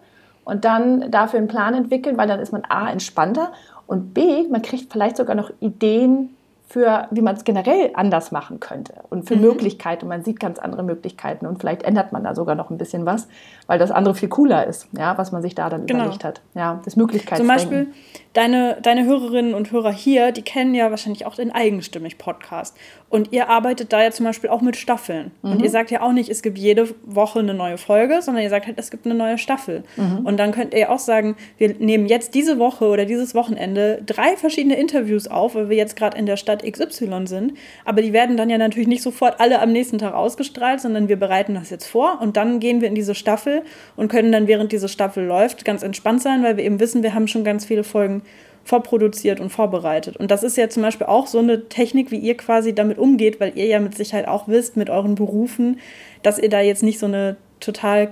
[0.45, 3.51] und dann dafür einen Plan entwickeln, weil dann ist man A, entspannter
[3.88, 6.36] und B, man kriegt vielleicht sogar noch Ideen,
[6.73, 9.41] für, wie man es generell anders machen könnte und für mhm.
[9.41, 10.05] Möglichkeiten.
[10.05, 13.05] Und man sieht ganz andere Möglichkeiten und vielleicht ändert man da sogar noch ein bisschen
[13.05, 13.27] was,
[13.67, 16.05] weil das andere viel cooler ist, ja, was man sich da dann genau.
[16.05, 16.41] überlegt hat.
[16.55, 17.41] Ja, das Möglichkeiten.
[17.41, 17.93] Zum Beispiel
[18.34, 22.75] deine, deine Hörerinnen und Hörer hier, die kennen ja wahrscheinlich auch den eigenstimmig Podcast.
[23.09, 25.31] Und ihr arbeitet da ja zum Beispiel auch mit Staffeln.
[25.43, 25.51] Mhm.
[25.51, 28.49] Und ihr sagt ja auch nicht, es gibt jede Woche eine neue Folge, sondern ihr
[28.49, 29.84] sagt halt, es gibt eine neue Staffel.
[29.97, 30.25] Mhm.
[30.25, 34.36] Und dann könnt ihr auch sagen, wir nehmen jetzt diese Woche oder dieses Wochenende drei
[34.36, 37.53] verschiedene Interviews auf, weil wir jetzt gerade in der Stadt XY sind.
[37.86, 41.17] Aber die werden dann ja natürlich nicht sofort alle am nächsten Tag ausgestrahlt, sondern wir
[41.17, 43.61] bereiten das jetzt vor und dann gehen wir in diese Staffel
[43.95, 47.13] und können dann, während diese Staffel läuft, ganz entspannt sein, weil wir eben wissen, wir
[47.13, 48.22] haben schon ganz viele Folgen
[48.64, 50.18] vorproduziert und vorbereitet.
[50.18, 53.39] Und das ist ja zum Beispiel auch so eine Technik, wie ihr quasi damit umgeht,
[53.39, 55.80] weil ihr ja mit Sicherheit auch wisst, mit euren Berufen,
[56.22, 58.11] dass ihr da jetzt nicht so eine total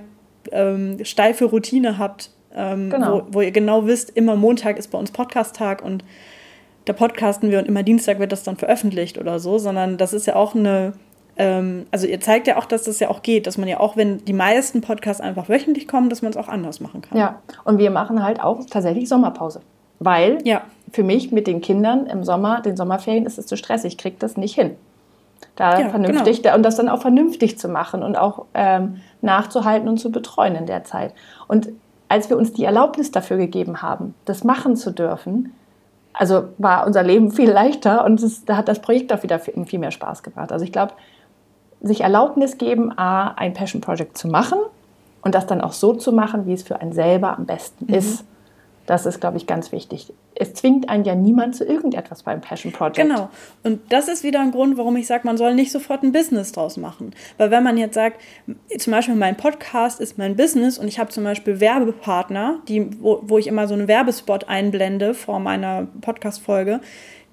[0.50, 3.22] ähm, steife Routine habt, ähm, genau.
[3.30, 6.04] wo, wo, ihr genau wisst, immer Montag ist bei uns Podcast-Tag und
[6.84, 10.26] da podcasten wir und immer Dienstag wird das dann veröffentlicht oder so, sondern das ist
[10.26, 10.94] ja auch eine,
[11.36, 13.96] ähm, also ihr zeigt ja auch, dass das ja auch geht, dass man ja auch,
[13.96, 17.16] wenn die meisten Podcasts einfach wöchentlich kommen, dass man es auch anders machen kann.
[17.16, 19.60] Ja, und wir machen halt auch tatsächlich Sommerpause.
[20.04, 20.62] Weil ja.
[20.92, 23.92] für mich mit den Kindern im Sommer, den Sommerferien, ist es zu stressig.
[23.92, 24.76] Ich kriege das nicht hin.
[25.56, 26.56] Da ja, vernünftig genau.
[26.56, 30.66] und das dann auch vernünftig zu machen und auch ähm, nachzuhalten und zu betreuen in
[30.66, 31.12] der Zeit.
[31.46, 31.68] Und
[32.08, 35.52] als wir uns die Erlaubnis dafür gegeben haben, das machen zu dürfen,
[36.12, 39.64] also war unser Leben viel leichter und es, da hat das Projekt auch wieder viel,
[39.66, 40.52] viel mehr Spaß gebracht.
[40.52, 40.92] Also ich glaube,
[41.80, 44.58] sich Erlaubnis geben, A, ein Passion Project zu machen
[45.22, 47.94] und das dann auch so zu machen, wie es für einen selber am besten mhm.
[47.94, 48.24] ist.
[48.86, 50.12] Das ist, glaube ich, ganz wichtig.
[50.34, 52.96] Es zwingt einen ja niemand zu irgendetwas beim Passion Project.
[52.96, 53.28] Genau.
[53.62, 56.52] Und das ist wieder ein Grund, warum ich sage, man soll nicht sofort ein Business
[56.52, 57.14] draus machen.
[57.36, 58.20] Weil wenn man jetzt sagt,
[58.78, 63.20] zum Beispiel mein Podcast ist mein Business und ich habe zum Beispiel Werbepartner, die, wo,
[63.22, 66.80] wo ich immer so einen Werbespot einblende vor meiner Podcast-Folge,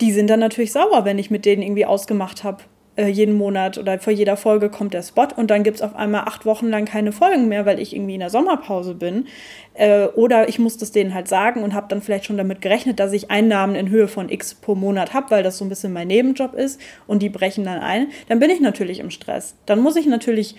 [0.01, 2.63] die sind dann natürlich sauer, wenn ich mit denen irgendwie ausgemacht habe,
[2.99, 5.95] äh, jeden Monat oder vor jeder Folge kommt der Spot und dann gibt es auf
[5.95, 9.27] einmal acht Wochen lang keine Folgen mehr, weil ich irgendwie in der Sommerpause bin.
[9.73, 12.99] Äh, oder ich muss das denen halt sagen und habe dann vielleicht schon damit gerechnet,
[12.99, 15.93] dass ich Einnahmen in Höhe von X pro Monat habe, weil das so ein bisschen
[15.93, 18.07] mein Nebenjob ist und die brechen dann ein.
[18.27, 19.55] Dann bin ich natürlich im Stress.
[19.65, 20.55] Dann muss ich natürlich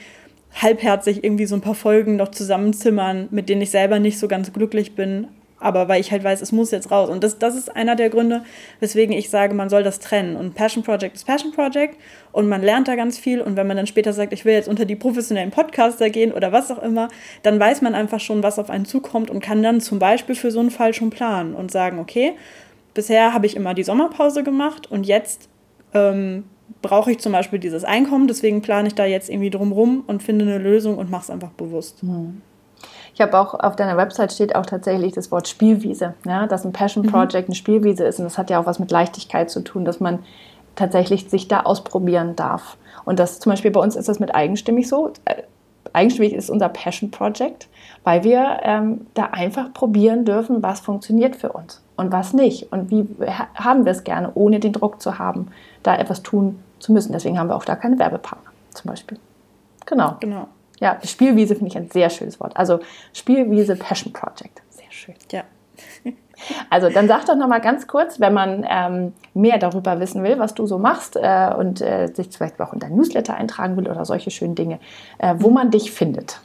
[0.55, 4.53] halbherzig irgendwie so ein paar Folgen noch zusammenzimmern, mit denen ich selber nicht so ganz
[4.53, 5.29] glücklich bin,
[5.61, 7.09] aber weil ich halt weiß, es muss jetzt raus.
[7.09, 8.43] Und das, das ist einer der Gründe,
[8.81, 10.37] weswegen ich sage, man soll das trennen.
[10.37, 11.97] Und Passion Project ist Passion Project
[12.33, 13.41] und man lernt da ganz viel.
[13.41, 16.51] Und wenn man dann später sagt, ich will jetzt unter die professionellen Podcaster gehen oder
[16.51, 17.09] was auch immer,
[17.43, 20.51] dann weiß man einfach schon, was auf einen zukommt und kann dann zum Beispiel für
[20.51, 22.33] so einen Fall schon planen und sagen, okay,
[22.95, 25.49] bisher habe ich immer die Sommerpause gemacht und jetzt
[25.95, 26.45] ähm,
[26.83, 30.23] brauche ich zum Beispiel dieses Einkommen, deswegen plane ich da jetzt irgendwie drum rum und
[30.23, 32.03] finde eine Lösung und mache es einfach bewusst.
[32.03, 32.43] Mhm.
[33.15, 36.73] Ich habe auch auf deiner Website steht auch tatsächlich das Wort Spielwiese, ja, dass ein
[36.73, 37.11] Passion mhm.
[37.11, 40.01] Project eine Spielwiese ist und das hat ja auch was mit Leichtigkeit zu tun, dass
[40.01, 40.21] man
[40.77, 42.77] tatsächlich sich da ausprobieren darf.
[43.05, 45.13] Und das zum Beispiel bei uns ist das mit eigenstimmig so.
[45.25, 45.43] Äh,
[45.93, 47.69] eigenstimmig ist unser Passion Project,
[48.05, 52.91] weil wir ähm, da einfach probieren dürfen, was funktioniert für uns und was nicht und
[52.91, 53.07] wie
[53.55, 55.49] haben wir es gerne, ohne den Druck zu haben,
[55.83, 57.13] da etwas tun zu müssen.
[57.13, 59.19] Deswegen haben wir auch da keine Werbepartner zum Beispiel.
[59.87, 60.17] Genau.
[60.21, 60.47] Genau.
[60.81, 62.57] Ja, Spielwiese finde ich ein sehr schönes Wort.
[62.57, 62.81] Also
[63.13, 64.63] Spielwiese Passion Project.
[64.71, 65.15] Sehr schön.
[65.31, 65.45] Ja.
[66.71, 70.39] Also dann sag doch noch mal ganz kurz, wenn man ähm, mehr darüber wissen will,
[70.39, 73.87] was du so machst äh, und äh, sich vielleicht auch in dein Newsletter eintragen will
[73.87, 74.79] oder solche schönen Dinge,
[75.19, 76.41] äh, wo man dich findet.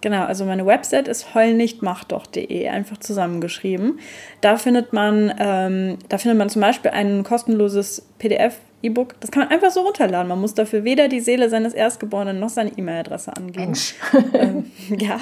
[0.00, 3.98] Genau, also meine Website ist heulnichtmachdoch.de, einfach zusammengeschrieben.
[4.40, 9.42] Da findet man, ähm, da findet man zum Beispiel ein kostenloses PDF E-Book, das kann
[9.42, 10.28] man einfach so runterladen.
[10.28, 13.66] Man muss dafür weder die Seele seines Erstgeborenen noch seine E-Mail-Adresse angeben.
[13.66, 13.94] Mensch.
[14.32, 15.20] ähm, ja,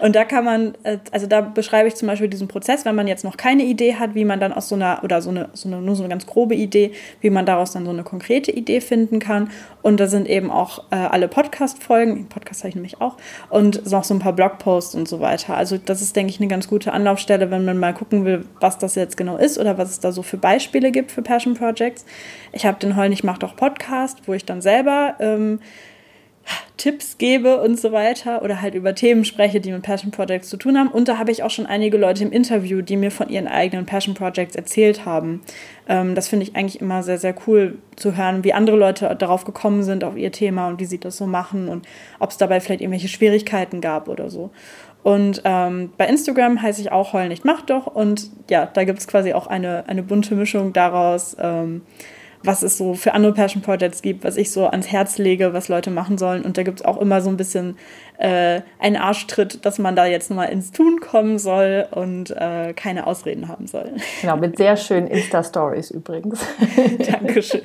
[0.00, 3.08] und da kann man, äh, also da beschreibe ich zum Beispiel diesen Prozess, wenn man
[3.08, 5.68] jetzt noch keine Idee hat, wie man dann aus so einer, oder so eine, so
[5.68, 8.80] eine, nur so eine ganz grobe Idee, wie man daraus dann so eine konkrete Idee
[8.80, 9.50] finden kann.
[9.82, 13.16] Und da sind eben auch äh, alle Podcast-Folgen, Podcast habe ich nämlich auch,
[13.50, 15.56] und noch so ein paar Blogposts und so weiter.
[15.56, 18.78] Also das ist, denke ich, eine ganz gute Anlaufstelle, wenn man mal gucken will, was
[18.78, 22.04] das jetzt genau ist oder was es da so für Beispiele gibt für Passion Projects.
[22.52, 25.60] Ich habe den Hollen, ich mache doch Podcast, wo ich dann selber ähm,
[26.76, 30.56] Tipps gebe und so weiter oder halt über Themen spreche, die mit Passion Projects zu
[30.56, 30.88] tun haben.
[30.88, 33.86] Und da habe ich auch schon einige Leute im Interview, die mir von ihren eigenen
[33.86, 35.42] Passion Projects erzählt haben.
[35.88, 39.44] Ähm, das finde ich eigentlich immer sehr, sehr cool zu hören, wie andere Leute darauf
[39.44, 41.86] gekommen sind, auf ihr Thema und wie sie das so machen und
[42.18, 44.50] ob es dabei vielleicht irgendwelche Schwierigkeiten gab oder so.
[45.04, 47.86] Und ähm, bei Instagram heiße ich auch Heul nicht, mach doch.
[47.86, 51.36] Und ja, da gibt es quasi auch eine, eine bunte Mischung daraus.
[51.40, 51.82] Ähm,
[52.44, 55.68] was es so für andere Passion Projects gibt, was ich so ans Herz lege, was
[55.68, 56.42] Leute machen sollen.
[56.42, 57.76] Und da gibt es auch immer so ein bisschen
[58.18, 63.06] äh, einen Arschtritt, dass man da jetzt nochmal ins Tun kommen soll und äh, keine
[63.06, 63.92] Ausreden haben soll.
[64.20, 66.44] Genau, mit sehr schönen Insta-Stories übrigens.
[67.10, 67.62] Dankeschön.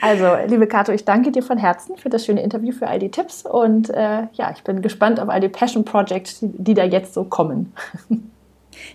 [0.00, 3.10] Also, liebe Kato, ich danke dir von Herzen für das schöne Interview, für all die
[3.10, 6.84] Tipps und äh, ja, ich bin gespannt auf all die Passion Projects, die, die da
[6.84, 7.72] jetzt so kommen.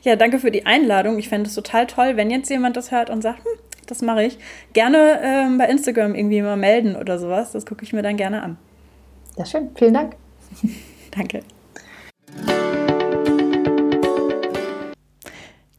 [0.01, 1.18] Ja, danke für die Einladung.
[1.18, 3.51] Ich fände es total toll, wenn jetzt jemand das hört und sagt, hm,
[3.86, 4.38] das mache ich.
[4.74, 7.52] Gerne ähm, bei Instagram irgendwie mal melden oder sowas.
[7.52, 8.58] Das gucke ich mir dann gerne an.
[9.38, 9.70] Ja, schön.
[9.76, 10.16] Vielen Dank.
[11.12, 11.42] Danke.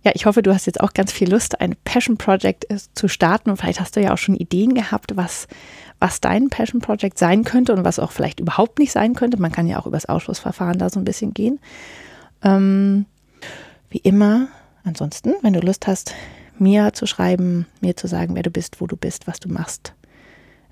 [0.06, 3.08] Ja, ich hoffe, du hast jetzt auch ganz viel Lust, ein Passion Project äh, zu
[3.08, 3.50] starten.
[3.50, 5.48] Und vielleicht hast du ja auch schon Ideen gehabt, was,
[5.98, 9.40] was dein Passion Project sein könnte und was auch vielleicht überhaupt nicht sein könnte.
[9.40, 11.58] Man kann ja auch über das Ausschussverfahren da so ein bisschen gehen.
[12.44, 13.06] Ähm,
[13.90, 14.46] wie immer,
[14.84, 16.14] ansonsten, wenn du Lust hast,
[16.60, 19.94] mir zu schreiben, mir zu sagen, wer du bist, wo du bist, was du machst,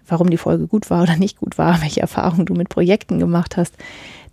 [0.07, 3.57] warum die Folge gut war oder nicht gut war, welche Erfahrungen du mit Projekten gemacht
[3.57, 3.75] hast,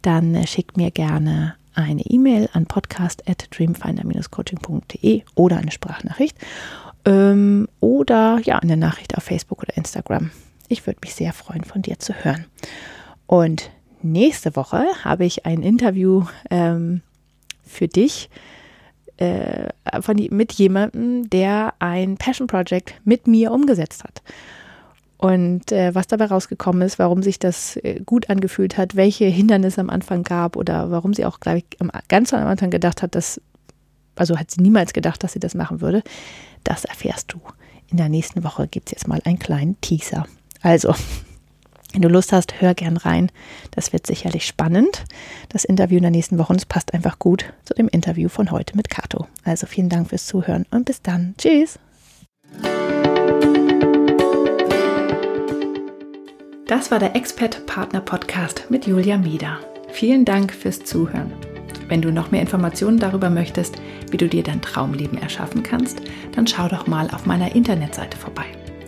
[0.01, 6.37] dann äh, schick mir gerne eine E-Mail an podcast.dreamfinder-coaching.de oder eine Sprachnachricht
[7.05, 10.31] ähm, oder ja, eine Nachricht auf Facebook oder Instagram.
[10.67, 12.45] Ich würde mich sehr freuen, von dir zu hören.
[13.25, 13.71] Und
[14.01, 17.01] nächste Woche habe ich ein Interview ähm,
[17.65, 18.29] für dich
[19.21, 24.23] äh, von, mit jemandem, der ein Passion Project mit mir umgesetzt hat.
[25.17, 29.79] Und äh, was dabei rausgekommen ist, warum sich das äh, gut angefühlt hat, welche Hindernisse
[29.79, 31.65] am Anfang gab oder warum sie auch, glaube ich,
[32.07, 33.39] ganz am Anfang gedacht hat, dass,
[34.15, 36.01] also hat sie niemals gedacht, dass sie das machen würde,
[36.63, 37.39] das erfährst du.
[37.91, 40.25] In der nächsten Woche gibt es jetzt mal einen kleinen Teaser.
[40.63, 40.95] Also,
[41.93, 43.31] wenn du Lust hast, hör gern rein.
[43.71, 45.03] Das wird sicherlich spannend.
[45.49, 48.75] Das Interview in der nächsten Woche und passt einfach gut zu dem Interview von heute
[48.75, 49.27] mit Kato.
[49.43, 51.35] Also vielen Dank fürs Zuhören und bis dann.
[51.37, 51.79] Tschüss.
[56.67, 59.59] Das war der Expert Partner Podcast mit Julia Mieder.
[59.91, 61.33] Vielen Dank fürs Zuhören.
[61.89, 63.75] Wenn du noch mehr Informationen darüber möchtest,
[64.09, 66.01] wie du dir dein Traumleben erschaffen kannst,
[66.33, 68.45] dann schau doch mal auf meiner Internetseite vorbei.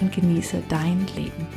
[0.00, 1.47] und genieße dein Leben.